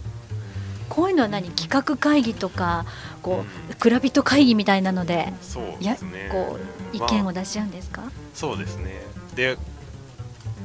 [0.89, 2.85] こういうのは何企画会議とか
[3.21, 6.29] こう蔵人会議みたいなのでそうやですね。
[6.31, 6.57] こ
[6.93, 9.01] う意見を出し合うんですか、そうですね。
[9.35, 9.57] で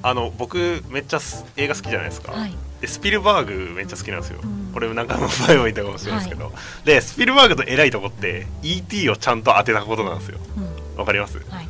[0.02, 4.70] あの僕めっちゃす映画好きじゃないですか、はい、でスピルバーグめっちゃ好きなんですよ、うん。
[4.72, 6.52] これなんか前も言ったかもしれないですけど、
[6.84, 10.38] でスピルバーグと偉いとこって ET をちゃんと当てたことなんですよ。
[10.56, 10.98] うん。
[10.98, 11.38] わかります？
[11.48, 11.68] はい、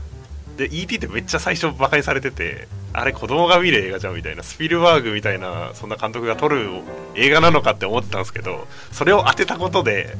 [0.62, 6.68] で ET ってめっちゃ最初バカにされててあれ子供が見る映画じゃんみたいなスピルバーグみたいなそんな監督が撮る
[7.16, 10.16] 映画なのかって思ってたんですけどそれを当てたことで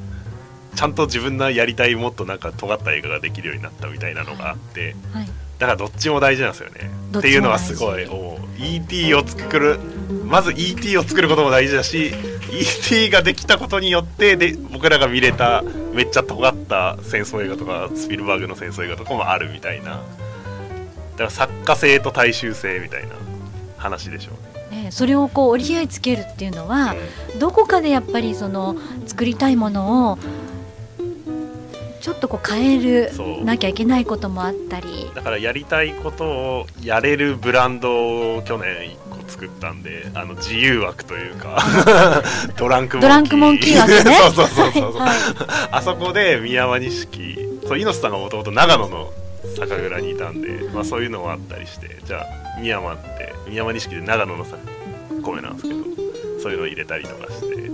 [0.74, 5.26] ちゃんと自分のやりたいもっとなんか尖った映画ができるようになったみたいなのがあってはい、
[5.58, 6.90] だからどっちも大事なんですよね。
[7.12, 8.08] どっていうのはすごい
[8.58, 9.78] ET を作る
[10.24, 12.12] まず ET を作ることも大事だし
[12.50, 15.62] ET ができたことによってで僕らが見れた
[15.94, 20.02] めっちゃ尖った戦争映画とかスピルバーグの戦争映画とかもあるみたいなだ
[21.18, 23.10] から作家性と大衆性みたいな
[23.76, 24.34] 話でしょう。
[24.74, 26.94] ねね、それをこう折り合いつけるっていうのは、
[27.32, 27.38] うん。
[27.38, 28.74] どこかでやっぱりその
[29.06, 30.18] 作りたいものを
[32.00, 33.12] ちょっとこう変える
[33.44, 35.10] なきゃいけないこともあったり。
[35.14, 41.62] だからやりたいことをやれるブランドを去年1個作ったんであの自由枠というか
[42.56, 43.08] ドランクモンキー。
[43.08, 44.14] ドランクモンキー枠ね。
[44.18, 45.10] そうそうそうそう、はい
[45.70, 47.38] あそこで宮山錦。
[47.68, 49.12] そう猪瀬さんがもともと長野の
[49.56, 54.56] 酒蔵にいたんで、まあ、そういうのもあったりしてじゃあ宮山って宮山錦で長野のさ
[55.22, 55.84] 米なんですけど
[56.42, 57.70] そういうのを入れたりとかして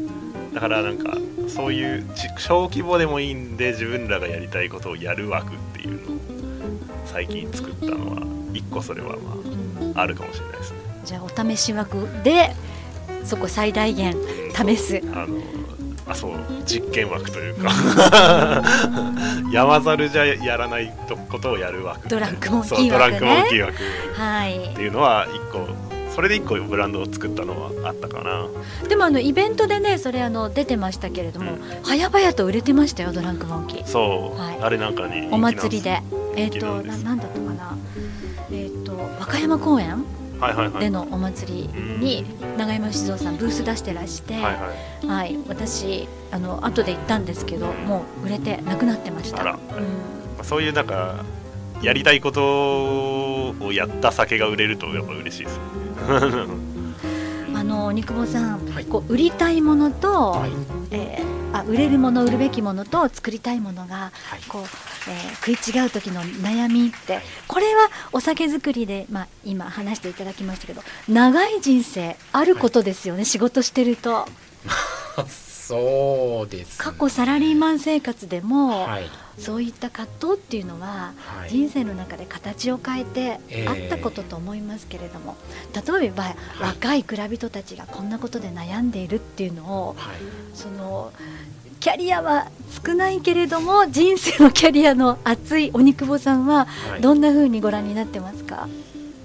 [0.55, 1.17] だからなんか
[1.49, 6.19] そういうち小規模でもいいんで自分らがやりたいことをやる枠っていうのを
[7.07, 10.79] 最近作ったのは一個それはまああるかもしれないですね。
[11.05, 12.55] じゃあお試し枠で
[13.25, 14.15] そこ最大限
[14.55, 15.39] 試すあの
[16.09, 16.33] あそう
[16.65, 17.71] 実験枠というか。
[19.53, 20.93] 山猿じゃやらない
[21.31, 22.09] ことをやる枠。
[22.09, 23.77] ドランクモンキそうドランー枠ねクモンキー枠。
[24.15, 24.59] はい。
[24.59, 25.69] っていうのは一個
[26.15, 28.47] それで一個ブランドを作ったのはあったかな。
[28.89, 31.59] でもあのイベントでねそれあの出てましたけれども、うん。
[31.85, 33.87] 早々と売れてましたよドランクモンキー。
[33.87, 34.59] そう、はい。
[34.61, 36.03] あれなんかねお祭りで。
[36.37, 37.77] えっ、人気なんですとななんだったかな。
[38.51, 40.18] えっ、と和歌山公園はいはいはい
[40.79, 42.25] でのお祭りに
[42.57, 44.51] 永山酒造さんブース出してらして、はいは
[45.03, 45.07] い。
[45.07, 49.43] はい、私あの後で行ったんですけどもう売れてなくなってました。
[49.43, 49.47] うん。
[49.47, 49.59] ま
[50.41, 51.25] あそういうなんか
[51.83, 55.61] やりたいことをやった酒が売れるとやっぱ嬉しいです
[57.59, 58.85] あの肉保さん、はい。
[58.85, 60.51] こう売りたいものと、はい。
[60.93, 64.43] えーあ売れるもの売るべきものと作りたいものがはい。
[64.49, 74.27] こう、えー食い違う時の悩みってこれはお酒作りで、まあ、今話していただきましたけど長い人生あることですよね、仕事してると
[75.69, 79.11] そうです、過去サラリーマン生活でも、はい。
[79.39, 81.51] そういった葛藤っていうのは、はい。
[81.51, 83.69] 人生の中で形を変えてええ。
[83.69, 85.37] あったことと思いますけれども、
[85.75, 90.17] 例えば、若い蔵人たちがこんなことで悩んでいるっていうのをはい。
[90.55, 91.13] その
[91.81, 92.51] キャリアは
[92.85, 97.01] 少ないけれども人生のキャリアの熱いお肉坊さんははい。
[97.01, 98.69] どんな風にご覧になってますか、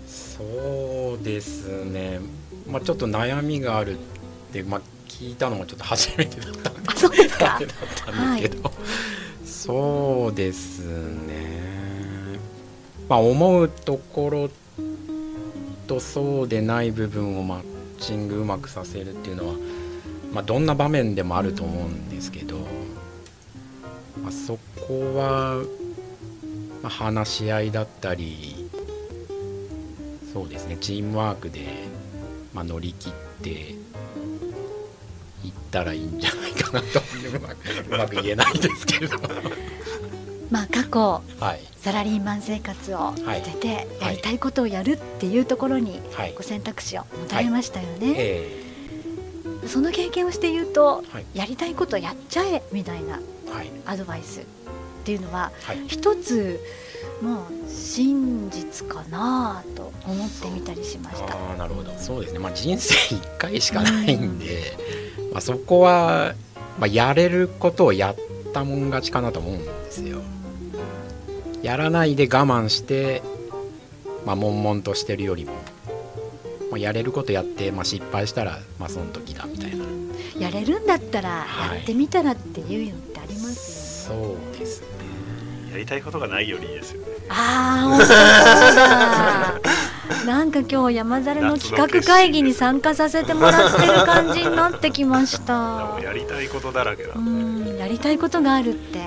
[0.08, 2.20] そうですね、
[2.68, 3.98] まあ、ちょっと悩みがあるっ
[4.52, 4.82] て、まあ、
[5.24, 6.70] 聞いたのもちょっと初めてだった。
[6.70, 8.72] んであそうですけど、
[9.46, 12.40] そうですね、
[13.08, 14.50] まあ、思うところ
[15.88, 17.64] とそうでない部分をマッ
[18.00, 19.56] チングうまくさせるっていうのは、
[20.34, 22.58] まあ、どんな場面でもあると思うんですけど、
[24.22, 25.64] まあ、そこは、
[26.82, 28.70] まあ、話し合いだったり
[30.34, 31.62] そうですねチームワークで、
[32.54, 33.83] まあ、乗り切って
[35.74, 37.02] たらいいんじゃないかなと。
[37.90, 39.18] うまく言えないですけれど
[40.52, 41.00] まあ、過去
[41.40, 41.62] はい。
[41.82, 43.88] サラリーマン生活を捨ててはい。
[44.02, 46.34] やりたいことをやるっていうところにはい。
[46.38, 48.64] ご選択肢を持たれましたよね、え
[49.68, 51.26] その経験をして言うと、はい。
[51.34, 53.20] やりたいことやっちゃえみたいな
[53.86, 54.44] アドバイスっ
[55.04, 55.84] ていうのははい。
[55.88, 56.60] 一つ
[57.22, 61.36] もう真実かなと思ってみたりしました。
[61.58, 61.92] なるほど。
[61.98, 62.40] そうですね。
[62.40, 64.78] まあ人生1回しかないんで、
[65.34, 66.36] まあ、そこは、
[66.80, 68.16] まあ、やれることをやっ
[68.54, 70.22] たもん勝ちかなと思うんですよ。
[71.64, 73.24] やらないで我慢して
[74.26, 75.54] まあ悶々としてるよりも、
[76.70, 79.86] まあ、やれることやって、まあ、失敗したらまあその時だみたいな。
[80.40, 81.78] やれるんだったらはい。
[81.78, 84.26] やってみたらっていうのってありますよね。
[84.26, 84.88] そうですね。
[85.72, 87.08] やりたいことがないよりいいですよね。
[87.30, 89.53] ああ。
[90.26, 95.54] なんか今日山猿の企画会議に参加させてもらってる感じになってきましでた
[95.98, 96.00] も。
[96.00, 99.00] やりたいことだらけなうんん、やりたいことがあるって。
[99.00, 99.06] は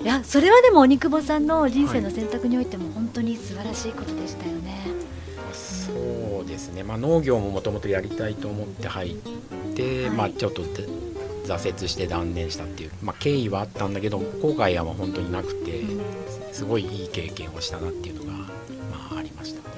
[0.00, 4.86] いいや、それはでも鬼久保さんの人生の選択においても本当に素晴らしいことでしたよね。
[5.52, 9.14] そうですね、まあ、農業ももともとやりたいと思って入っ
[9.74, 10.86] て、はいまあ、ちょっとで
[11.46, 15.82] 挫折して断念したっていう、まあ、経緯はあったんだけど後悔は本当になくて
[16.52, 18.46] すごいいい経験をしたなっていうのが、ま
[19.14, 19.58] あ、ありました。
[19.58, 19.77] ですかはいま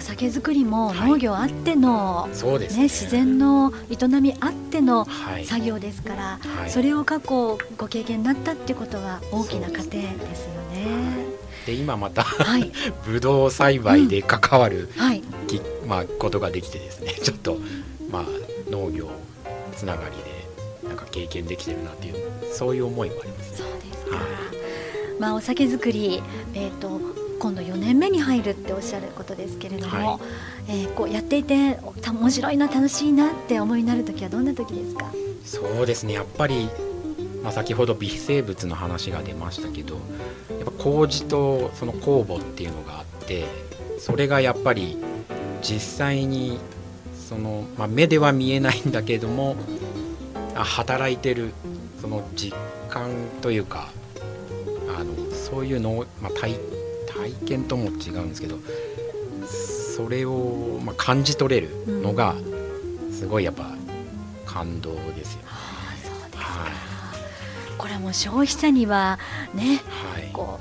[0.00, 1.10] お酒作りもはい。
[1.10, 2.78] 農業あっての、そうですね。
[2.78, 5.44] ね、自然の営みあってのはい。
[5.44, 6.70] 作業ですから、はい。
[6.70, 10.00] それを過去ご経験になったってことは大きな過程で
[10.34, 11.26] すよね。
[11.66, 12.72] で今またはい、
[13.04, 17.12] ブドウ栽培で関わる、はい、きまあ、ことができてですね。
[17.22, 17.58] ちょっと、
[18.10, 18.24] まあ、
[18.70, 19.10] 農業
[19.76, 20.16] つながり
[20.82, 22.14] でなんか経験できてるなっていう
[22.54, 23.72] そういう思いもありますそうね。
[23.90, 24.16] ですか。
[24.16, 24.22] は
[25.18, 26.22] まあお酒造り
[26.54, 30.18] えっ、と今度4年目に入るっておっしゃることですけれども、はい
[30.68, 35.10] えーこうやっていて面白いな楽しいなって思いになる時はどんな時ですか？
[35.44, 36.68] そうですねやっぱり、
[37.42, 40.00] まあ、先ほど微生物の話が出ましたけどや
[40.60, 43.46] っぱ麹とその酵母っていうのがあって
[43.98, 44.98] それがやっぱり
[45.62, 46.58] 実際に
[47.28, 49.56] その、まあ、目では見えないんだけれども
[50.54, 51.52] あ働いてる
[52.00, 52.54] その実
[52.90, 53.10] 感
[53.40, 53.88] というか
[54.96, 56.54] あのそういうのを、まあ、体
[57.40, 58.58] 体験とも違うんですけど
[59.46, 62.34] それを、まあ、感じ取れるのが
[63.12, 63.70] すごいやっぱ
[64.46, 65.48] 感動ですよね。
[65.98, 66.38] うですか。
[66.38, 66.72] はい
[67.78, 69.18] これはもう消費者には
[69.54, 70.60] ねはいこ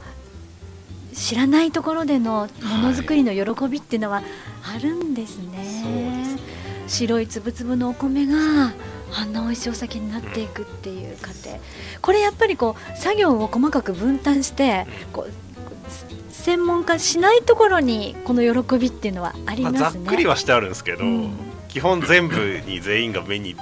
[1.12, 4.24] う知らないところでのものづくりの喜びっていうのは
[4.64, 5.82] あるんですね。
[5.84, 6.42] そうですね。
[6.88, 8.74] 白いつぶつぶのお米が
[9.16, 11.60] あんな美味しいお酒になっていくっていう過程
[12.02, 15.49] これやっぱりこう作業を細かく分担してこう
[16.50, 20.04] 専門化しないところにこの喜びっていうのはありまあ、ますね。
[20.06, 21.32] ざっくりはしてあるんですけど、うん。
[21.68, 23.56] 基本全部に全員が目に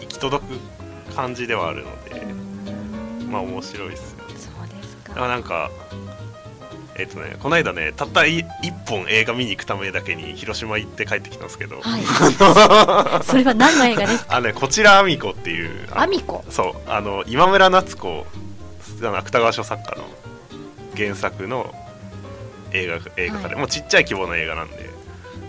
[0.00, 3.30] 行き届く感じではあるのでうん。
[3.30, 5.70] まあ面白いっすよそうですだかなんか
[6.96, 12.02] えっ、とねこの間ねたったい一本映画見に行くためだけに広島行って帰ってきたんですけど、はい。
[13.22, 14.36] それは何の映画ですか？
[14.36, 16.42] あのねこちらあみこっていうアミコ？
[16.48, 18.24] そうあの今村夏子
[19.02, 20.04] あの芥川賞作家の
[20.96, 21.74] 原作の
[22.74, 24.90] 映画映画化で、はいもうちっちゃい規模の映画なんで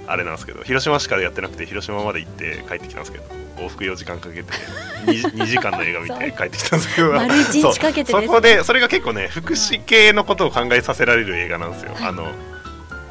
[0.08, 3.24] あれなんですけど広島しかやってなくて広島まで行って帰ってきたんですけど
[3.58, 4.54] 往復4時間かけて
[5.06, 7.12] 2, 2時間の映画見て帰ってきたんですけど。
[7.14, 8.26] 丸一日かけてですそう。
[8.26, 12.08] そこでそれが結構ね福祉系のことを考えさせられる映画なんですよ、はい。
[12.10, 12.32] あの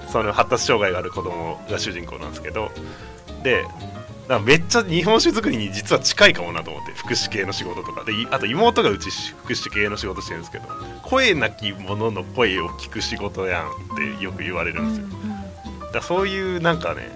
[0.09, 2.71] その発達障害がある子供が主人公なんですけど。
[3.43, 3.65] で
[4.25, 8.05] だからめっちゃ日本酒作りに実は近いかもなと思って福祉系の仕事とか。
[8.05, 10.65] でいあと妹がうち福祉系の仕事してるんですけど
[11.03, 13.71] 声なき者の声を聞く仕事やんっ
[14.19, 15.07] てよく言われるんですよ、
[15.81, 17.11] だからそういうなんかね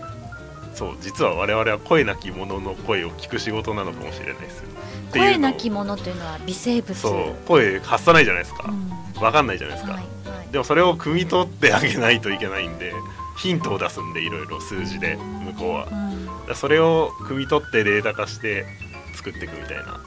[0.74, 4.68] そう実は我々は声なき者の声を聞く仕事なのかもしれないですよ。
[5.12, 6.94] 声なきものというのは微生物。
[6.94, 8.70] そう声発さないじゃないですか。
[8.70, 9.22] うん。
[9.22, 10.52] わかんないじゃないですか、はいはい。
[10.52, 12.92] でもそれを汲み取ってあげないといけないんで
[13.38, 15.88] ヒントを出すんでいろいろ数字で向こうは。
[15.90, 16.26] うん。
[16.26, 18.66] らそれを汲み取ってデータ化して
[19.14, 20.00] 作っていくみたいな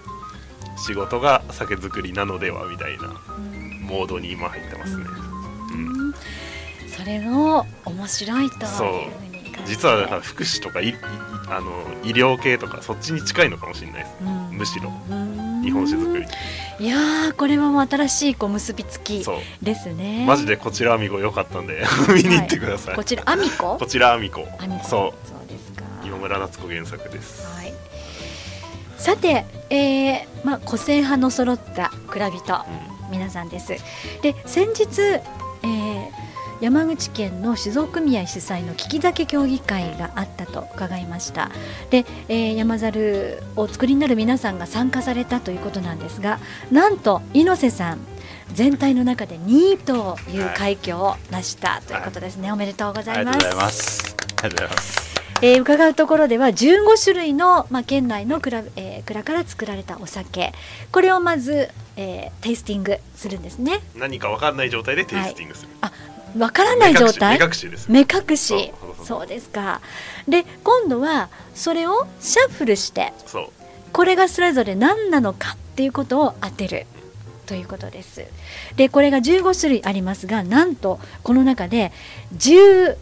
[0.77, 3.09] 仕事が酒造りなのではみたいな
[3.81, 5.05] モードに今入ってますね、
[5.73, 6.07] うん。
[6.07, 6.13] うん
[6.87, 9.11] それを面白いという
[9.65, 10.95] 実はだから福祉とかいい
[11.47, 11.71] あの
[12.03, 14.15] 医療系とかそっちに近いのかもしれないです。
[14.21, 14.57] うん。
[14.57, 14.91] むしろ。
[15.09, 15.61] うん。
[15.63, 16.25] 日本酒作り。
[16.85, 19.35] いやーこれはもう新しいこう結びつきそう。
[19.61, 20.25] ですね。
[20.27, 21.83] マジでこちらアミコ良かったんで
[22.13, 23.77] 見に行ってください、こちらアミコ？
[23.77, 24.47] こちらアミコ。
[24.83, 25.40] そう
[26.11, 27.47] ですかう今村夏子原作です。
[27.47, 27.73] はい。
[28.97, 33.11] さて、えーまあ、個性派の揃った蔵人うん。
[33.11, 33.73] 皆さんです。
[34.21, 36.31] で先日、えー
[36.61, 41.49] 山口県の酒造組合主催の利き酒協議会があったと伺いました。
[41.89, 46.39] で、えー山猿をお作りになる皆さんが参加されたということなんですが
[46.71, 47.99] なんと猪瀬さん
[48.53, 53.37] 全体の中で2位という快挙を成したということですね、おめでとうございます。
[53.37, 55.10] ありがとうございます
[55.41, 60.53] えー伺うところでは15種類の、まあ、県内の蔵,、えー蔵から作られたお酒。
[60.91, 63.81] これをまず、えーテイスティングするんですね。
[63.95, 65.69] 何か分かんない状態でテイスティングする、
[66.39, 67.91] わからない状態目隠し目隠しです。
[67.91, 68.71] 目隠し。
[69.03, 69.81] そうですか。
[70.27, 73.13] で今度はそれをシャッフルして
[73.91, 76.85] これがそれぞれ何なのかっていうことを当てる。
[77.47, 78.23] ということです。
[78.77, 81.91] でこれが15種類ありますがなんとこの中で
[82.37, 82.95] 13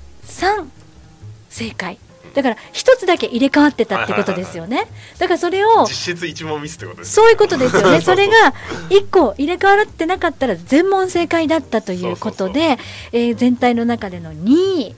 [1.49, 1.99] 正解
[2.33, 4.87] だから一つだけ入れ替わってたってことですよね。
[5.17, 8.01] だからそれを実質一問ミスってことですそういうことですよね。
[8.01, 8.53] それが
[8.89, 12.77] 一個入れ替わってなかったら全問正解だったということで、
[13.11, 14.95] えー全体の中での2位、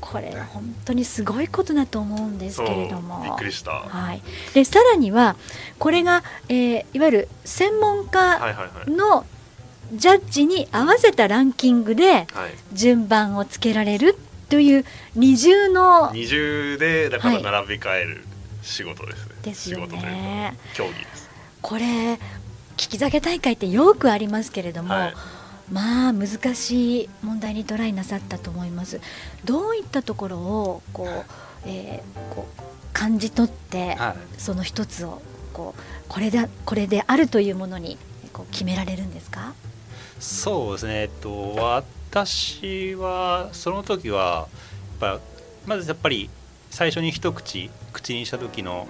[0.00, 3.22] これは本当にすごいことだと思うんですけれども。
[3.24, 3.70] びっくりした。
[3.72, 4.22] ははい。
[4.54, 5.36] でさらには
[5.78, 8.40] これが、えーいわゆる専門い家
[8.88, 9.24] の
[9.92, 12.26] ジャッジに合わせたランキングではい。
[12.72, 14.18] 順番をつけられる
[14.52, 14.84] という
[15.14, 18.24] 二重の二重でだからはい並び替える
[18.62, 20.12] 仕事ですね、ですよ仕事という。
[20.74, 21.30] 競技です
[21.62, 21.84] これ
[22.76, 25.14] 聞き酒大会ってよくありますけれども、はい
[25.72, 29.00] まあ難しい問題にトライなさったと思います。
[29.44, 31.24] どういったところをこう、
[31.66, 35.22] えーこう感じ取って、はいその一つを
[35.54, 37.96] こうこれでこれであるというものに
[38.34, 39.54] こう決められるんですか？
[40.20, 41.54] そうですねえっと
[42.12, 44.46] 私はその時は
[45.00, 45.20] やっぱ
[45.64, 46.28] まずやっぱり
[46.68, 48.86] 最初に一口口にした時の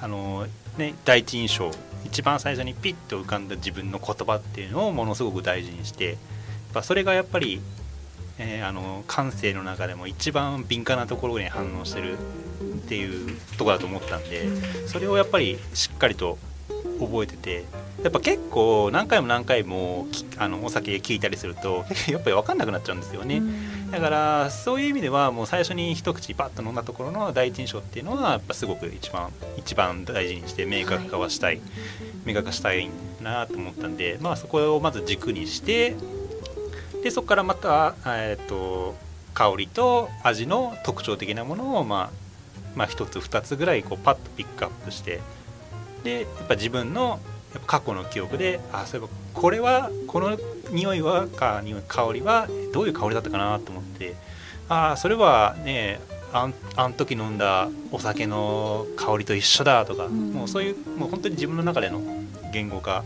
[0.00, 1.70] あのね第一印象
[2.04, 6.16] 一番最初にピッと浮かんだ自分の言葉っていうのをものすごく大事にしてやっ
[6.74, 7.60] ぱそれがやっぱり、
[8.38, 14.48] えーあの感性の中でも一番敏感なところに反応してるっていうところだと思ったんで、
[14.88, 16.38] それをやっぱりしっかりと
[16.98, 17.64] 覚えてて
[18.02, 23.36] やっぱ結構何回も何回もきあのお酒聞いたりすると やっぱり分かんなくなっちゃうんですよね。
[23.36, 23.90] うん。
[23.90, 31.60] だからそういう意味ではもう最初に一口パッと飲んだところの第一印象っていうのはやっぱすごく一番一番大事にして明確化はしたい、
[32.24, 32.88] 明確化したい
[33.20, 35.94] なと思ったんで、まあ、そこをまず軸にして
[37.02, 38.94] でそこからまた、えー、と
[39.34, 42.10] 香りと味の特徴的なものを、まあ、
[42.74, 45.20] まあ1つ2つぐらいこうパッとピックアップして
[46.04, 47.20] でやっぱ自分の
[47.54, 50.38] やっぱ過去の記憶であそういえばこれはこの
[50.70, 54.14] 匂いはか匂い香りはどういう香りだったかなと思って
[54.68, 56.00] ああそれはね
[56.32, 60.32] あんあん時飲んだお酒の香りと一緒だとか、ん。
[60.32, 62.00] もうそういうもう本当に自分の中での
[62.52, 63.04] 言語化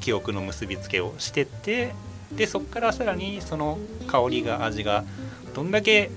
[0.00, 1.94] 記憶の結びつけをしてって
[2.32, 5.04] でそこからさらにその香りが味が
[5.54, 6.10] どんだけ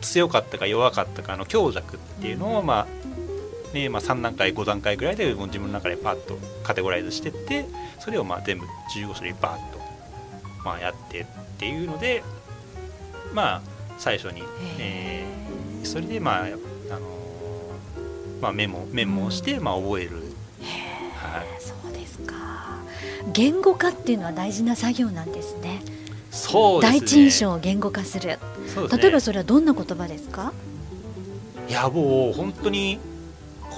[0.00, 2.86] 強かったか弱かったかの強弱っていうのをまあ
[3.72, 7.66] ねまあ、3段階5段階ぐらいでもう自分の中でパッとカテゴライズしてって
[8.00, 9.78] それをまあ全部15種類バーッと、
[10.64, 11.26] まあ、やってっ
[11.58, 12.22] ていうので
[13.32, 13.62] まあ
[13.98, 14.42] 最初に、
[14.78, 15.52] えー。
[15.84, 16.60] それでまあ、あのー
[18.40, 20.10] まあ、メモメモをして、まあ、覚える、
[21.14, 22.34] はい、そうですか。
[23.32, 25.82] 言語化っていうのは大事な作業なんですね。
[26.30, 26.98] そうですね。
[27.00, 28.28] 第一印象を言語化する。
[28.28, 28.38] ね。
[28.96, 30.52] 例えばそれはどんな言葉ですか？
[31.68, 33.00] いやもう本当に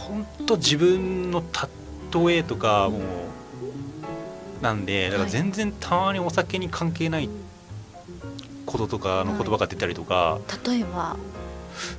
[0.09, 1.43] 本当自分の
[2.27, 7.29] 例えとかもうなんでだからはい全然たまにお酒に関係ない
[8.67, 11.17] こととかの言葉が出たりとか、例えば？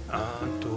[0.09, 0.67] あーと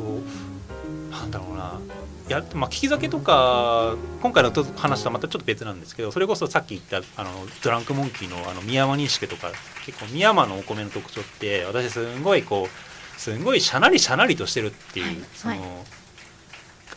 [1.10, 1.80] なんだろうな。
[2.28, 7.30] いやまあ聞き酒とか今回のと話とはまたちょっと別なんですけどそれこそさっき言ったあの
[7.64, 9.50] ドランクモンキーのあの宮山錦とか
[9.86, 15.16] 結構宮山のお米の特徴って私すんごいこうすんごいしゃなりしゃなりとしてるっていう、はい。
[15.34, 15.62] その、はい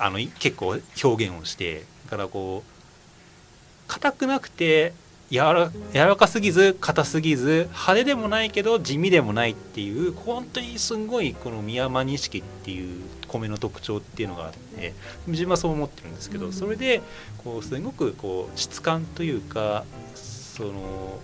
[0.03, 4.93] あのい結構表現をしてだからこう硬くなくて
[5.29, 14.93] 柔ら柔らかすぎず硬すぎず派手でもないけど地味でもないっていう本当にすんごいこの宮山錦っていう米の特徴っていうのがあって
[15.27, 16.53] 自分はそう思ってるんですけど、うん。
[16.53, 17.01] それで
[17.45, 19.85] こうすごくこう質感というか
[20.15, 21.19] その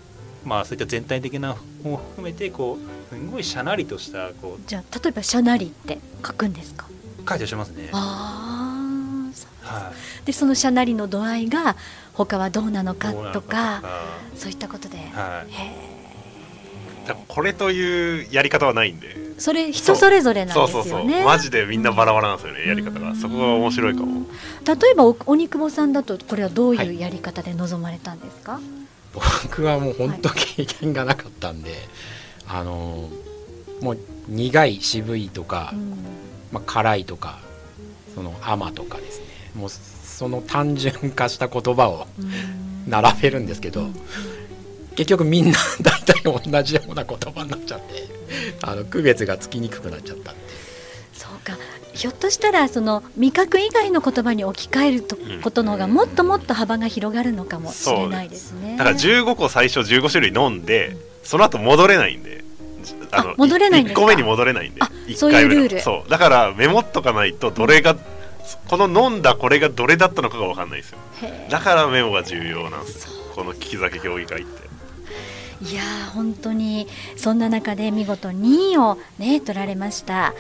[0.46, 2.78] まあそういった全体的なもを含めてこ
[3.12, 6.88] うすごいしゃなりとしたこじゃあ例えばシャナリって書くんですか？
[7.26, 7.90] う書いてしますね。
[7.92, 8.47] ああ
[9.68, 9.92] は
[10.24, 10.26] い。
[10.26, 11.76] でそのシャナリの度合いが
[12.14, 13.84] 他はどうなのかとかか
[14.36, 15.54] そういったことで、はい。
[17.28, 19.08] これというやり方はないんで。
[19.08, 21.08] ーそれ人それぞれなんそうそうそう。
[21.08, 23.16] ですよねマジでみんなバラバラなんですよねやり方うんが。
[23.16, 24.26] そこが面白いかも。
[24.66, 28.60] 例えばお鬼久保さんだとこれはどうはいいうやり方で臨まれたんですか、
[29.14, 31.72] 僕はもう本当経験がなかったんで、
[32.48, 33.10] あの
[33.82, 33.98] もう
[34.28, 35.98] 苦い渋いとか、うん。
[36.52, 37.40] まあ、辛いとか
[38.16, 42.32] その甘とかですねもうその単純化した言葉をうん。
[42.90, 43.96] 並べるんですけど、うん
[44.96, 47.86] 結局みんな大体同じような言葉になっちゃって
[48.64, 50.42] あの区別がつきにくくなっちゃったんで
[51.14, 51.56] そうか。
[51.94, 55.42] ひょっとしたらその味覚以外の言葉に置き換えるとうん。
[55.42, 58.76] ことの方がもっともっと幅が広がるのかもしれないですね。
[58.76, 62.44] だから15個最初15種類飲んでその後戻れないんで。
[63.12, 64.82] あ戻れないんですか？1個目に戻れないんで。
[64.82, 65.62] あ1そういう回目の。
[65.62, 66.10] ルールそう。
[66.10, 67.96] だからメモっとかないとどれが
[68.68, 70.98] この飲んだこれがどれだったのかが分かんないですよ。
[71.50, 73.12] だからメモが重要なんですよ。
[73.36, 74.68] この利き酒協議会って。
[75.60, 80.34] いやー本当にそんな中で見事2位をね取られました。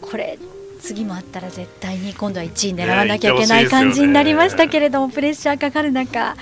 [0.00, 0.38] これ
[0.82, 6.36] 次もあったら絶対に今度は1位狙わなきゃいけない感じになりましたけれども、プレッシャーかかる中、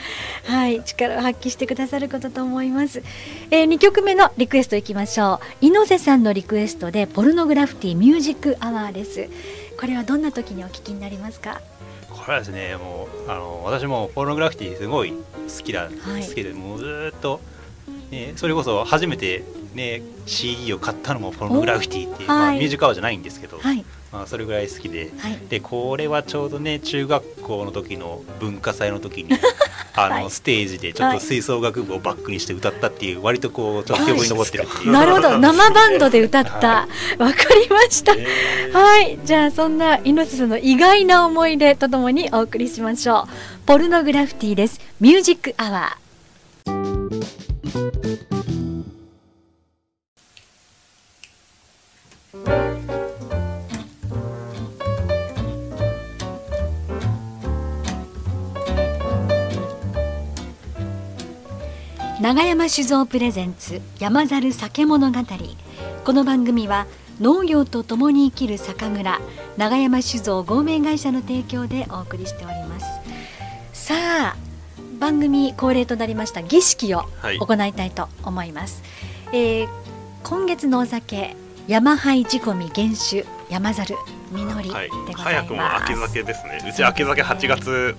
[0.46, 3.02] はい、力を発揮してくださることと思います、
[3.50, 5.66] え2曲目のリクエストいきましょう。
[5.66, 9.28] 猪瀬さんのリクエストでポルノグラフィティミュージックアワーです。
[9.78, 11.60] これはどんな時にお聞きになりますか？
[12.08, 17.40] これはですねもうあの私もポルノグラフィティすごい好きだ、はい好きでもうずーっと、
[18.10, 19.42] ね、それこそ初めて、
[19.74, 25.10] ね、CD を買ったのもポルノグラフィティっていう、まあ、ミュージックアワーじゃないんですけど、はいまあ、それぐらい好きで。
[25.18, 25.38] はい。
[25.48, 29.30] でこれはちょうどね中学校の時の文化祭の時に
[29.94, 30.30] あの、はい。
[30.30, 34.90] ステージでちょっと吹奏楽部をバックにして歌ったっていう割とこうちょっと記憶に残ってるっていう。
[34.92, 35.38] なるほど。
[35.38, 36.88] 生バンドで歌った。
[37.18, 38.14] わ、かりました。
[38.14, 43.24] えーはい、じゃあそんな猪瀬さんの意外な思い出とともにお送りしましょう。
[43.66, 44.80] ポルノグラフィティです。
[45.00, 47.10] ミュージックアワー。
[62.20, 65.18] 長山酒造プレゼンツ山猿酒物語。
[66.04, 66.86] この番組は
[67.18, 69.20] 農業とともに生きる酒蔵
[69.56, 72.86] 長山酒造合名会社の提供でお送りしております。
[73.72, 73.94] さ
[74.34, 74.36] あ
[74.98, 77.38] 番組恒例となりました儀式をはい。
[77.38, 78.82] 行いたいと思います、
[79.32, 79.68] えー
[80.22, 81.34] 今月のお酒
[81.66, 83.96] 山灰仕込み原酒山猿
[84.30, 86.68] 実りでござはいいます、早くも秋酒ですね。
[86.68, 87.96] うち秋酒8月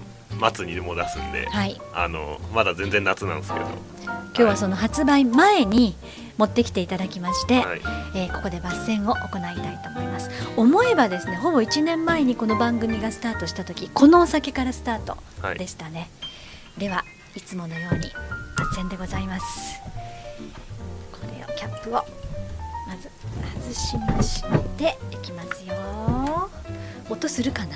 [0.54, 1.80] 末にも出すんではい。
[1.94, 3.66] あのまだ全然夏なんですけど。
[4.06, 5.96] 今日はその発売前に
[6.38, 7.82] 持ってきていただきまして、はい。
[8.16, 10.30] えーここで抜栓を行いたいと思います。
[10.56, 15.58] 思えばですねほぼ1年前にこの番組がスタートした時このお酒からスタートはい。
[15.58, 16.10] でしたね、
[16.78, 17.04] では
[17.36, 18.08] いつものように
[18.56, 19.80] 抜栓でございます。
[21.12, 23.10] これをキャップをまず
[23.60, 24.44] 外しまし
[24.78, 26.50] ていきますよ。
[27.10, 27.76] 音するかな？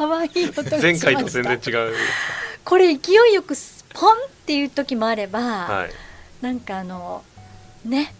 [0.00, 1.94] 可愛い音前回と全然違う。
[2.64, 4.14] これ勢いよくスポポンっ
[4.46, 5.90] ていう時もあれば、はい。
[6.40, 7.22] なんかあの
[7.84, 8.14] ね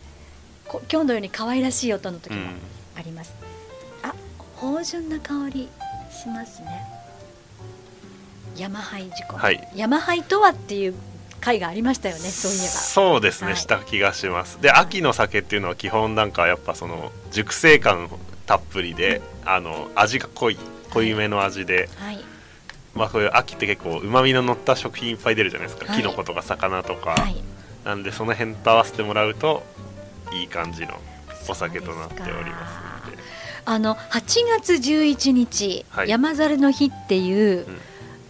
[0.67, 2.49] こ今日のように可愛らしい音の時もうん。
[2.97, 3.33] あります、
[4.03, 4.15] あ
[4.57, 5.69] 芳醇な香り
[6.11, 6.83] しますね。
[8.57, 9.69] 山灰仕込み、はい。
[9.75, 10.95] 山灰とはっていう
[11.41, 12.65] 回がありましたよねそういえば。
[12.67, 13.57] そうですね、はい。
[13.57, 14.61] した気がします。
[14.61, 18.11] で秋の酒っていうのは基本なんかやっぱその熟成感
[18.45, 20.59] たっぷりであの味が濃い
[20.91, 22.19] 濃いめの味で、はい。
[22.95, 26.03] まあこういう秋って結構うまみの乗った食品いっぱい出るじゃないですか、はい。
[26.03, 27.37] きのことか魚とか、はい。
[27.85, 29.63] なんでその辺と合わせてもらうと
[30.33, 30.99] いい感じの
[31.49, 32.69] お酒となっておりま
[33.05, 33.11] す。
[33.11, 33.19] ので
[33.65, 34.21] あの8
[34.59, 36.09] 月11日、はい。
[36.09, 37.81] 山猿の日っていう、うん。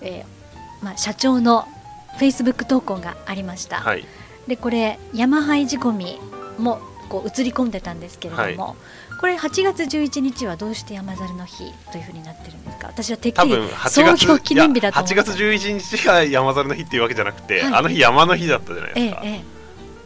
[0.02, 0.40] えー
[0.84, 1.68] まあ、社長の
[2.16, 4.04] フェイスブック投稿がありました、はい。
[4.46, 6.18] でこれ山灰仕込み
[6.58, 8.76] もこう映り込んでたんですけれども、
[9.20, 12.86] これ8月11日はどうして山猿の日というふうになってるんですか？
[12.88, 15.14] 私はてっきり8創月業記念日だ8と思って。
[15.14, 17.74] 月11日が山猿の日っていうわけじゃなくて、はい。
[17.74, 19.60] あの日山の日だったじゃないえですか、ええ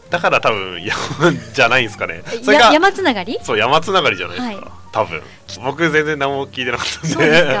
[0.07, 0.95] だから多分山
[1.53, 2.21] じゃないんですかね。
[2.31, 3.39] えそれがや山つながり？
[3.41, 5.21] そう山つながりじゃないですか、は多分。
[5.63, 7.25] 僕全然何も聞いてなかったんで。
[7.25, 7.59] で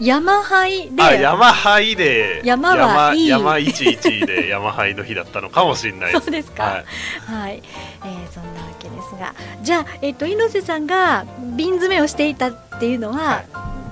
[0.00, 1.02] 山灰で。
[1.02, 3.28] あ山灰で山はいい。
[3.28, 6.24] 山山11で山灰の日だったのかもしれないです。
[6.26, 6.62] そうですか。
[6.64, 6.84] はい。
[7.32, 7.62] はい、
[8.04, 8.65] えーそんな
[9.06, 11.24] わけですがじゃあ、えっと猪瀬さんが
[11.56, 13.44] 瓶詰めをしていたっていうのは、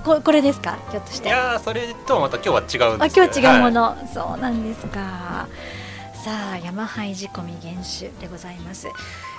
[0.03, 0.77] ここれですか？
[0.91, 1.29] ひょっとして。
[1.29, 5.47] いやーそれとはまた今日は違うんですあ今日は違うもの、の、そうなんですか。
[6.23, 8.87] さあ山灰仕込み原酒でございます、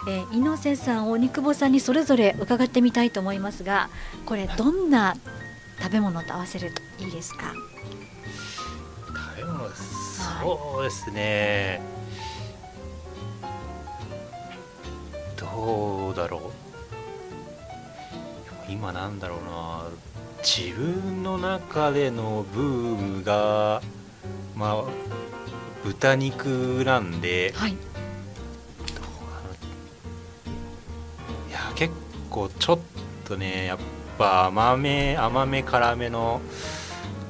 [0.08, 3.90] えー、猪瀬さん鬼久保さんにそれぞれ伺ってみたいと思いますが
[4.24, 5.16] これどんな
[5.82, 7.52] 食べ物と合わせるといいですか？
[9.36, 10.22] 食べ物です。
[10.22, 10.46] はい。
[10.46, 11.82] そうですね
[15.56, 16.40] どうだろう。
[18.68, 19.84] 今なんだろうな。
[20.42, 22.64] 自分の中でのブー
[23.18, 23.80] ムが
[24.54, 24.84] まあ
[25.82, 27.72] 豚肉なんではい。
[27.72, 27.74] い
[31.52, 31.94] や結
[32.28, 32.78] 構ちょっ
[33.24, 33.78] とねやっ
[34.18, 36.40] ぱ甘め甘め辛めの、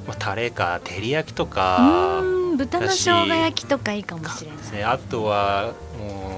[0.07, 2.22] まあ、タレか照り焼きとうか
[2.57, 4.57] 豚の生姜焼きとかいいかもしれない。
[4.59, 6.36] ですねあとはもう、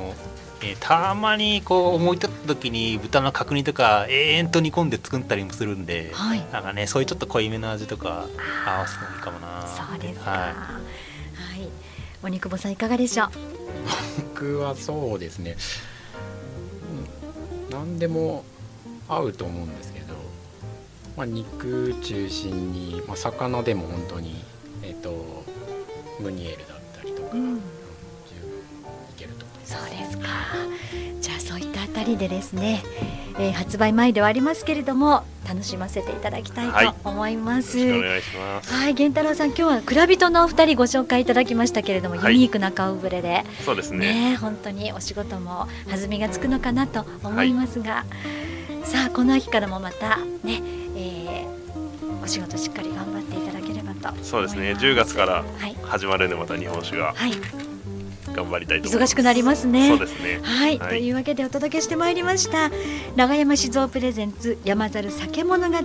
[0.60, 8.26] えーたまにこう思い立った時に豚の角煮とか永遠と煮込んで作ったりもするんで、はいなんかねそういうちょっと濃いめの味とか
[8.66, 10.30] 合わせてもいいかもなそうですか。
[10.30, 11.68] ははい。
[12.24, 13.30] 鬼久保さんいかがでしょう？
[14.34, 15.56] 僕はそうですね、
[17.68, 18.44] うん、何でも
[19.08, 20.14] 合うと思うんですけど、
[21.16, 24.42] まあ、肉中心に、まあ、魚でも本当に
[24.82, 25.44] えっ、と
[26.18, 27.60] ムニエルだったりとか、うん
[31.20, 32.82] じゃあそういったあたりでですね、
[33.38, 37.78] えー発売前ではありますけれども楽しませていただきたいと思います。
[37.78, 38.72] よろしくお願いします。
[38.74, 42.34] はい、源太郎さん、今日は蔵人のお二人ご紹介いただきましたけれども、はい。
[42.34, 44.30] ユニークな顔ぶれで、そうですね。
[44.32, 48.04] ね、本当にお仕事も弾みがつくのかなと思いますが、
[48.84, 50.60] さあこの秋からもまたね、
[50.96, 51.58] えー
[52.20, 54.14] お仕事しっかり頑張っていただければと。
[54.22, 54.72] そうですね。
[54.72, 57.14] 10月からはい、始まるんでまた日本酒が。
[57.16, 57.32] はい、
[58.38, 59.88] 頑張りたいと忙しくなりますね。
[59.88, 60.40] そうですね。
[60.42, 60.88] はい、はい。
[60.90, 62.70] というわけでお届けしてまいりました。
[63.16, 65.76] 長山酒造プレゼンツ山猿酒物語。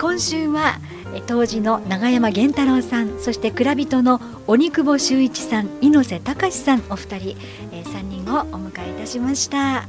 [0.00, 0.80] 今週は
[1.14, 7.36] え当時の長山源太郎さんそして蔵人の鬼久保修一さん猪瀬隆さんお二人、
[7.72, 9.88] えー、3人をお迎えいたしました。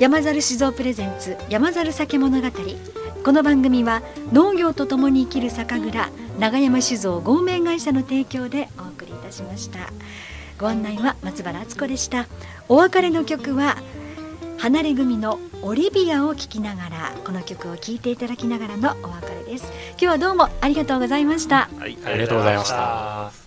[0.00, 2.48] 山猿酒造プレゼンツ山猿酒物語。
[3.24, 4.02] この番組は
[4.32, 9.90] 農業とともに生きる酒蔵長山酒造合名会社の提供でお送りいたしました。
[10.58, 12.26] ご案内は松原敦子でした。
[12.68, 13.76] お別れの曲は
[14.58, 19.72] 離れ組のオリビアを聴きながらこの曲を聴いていただきながらのお別れです。
[19.92, 21.68] 今日はどうもありがとうございました。
[21.78, 23.43] はいありがとうございましありがとうございました。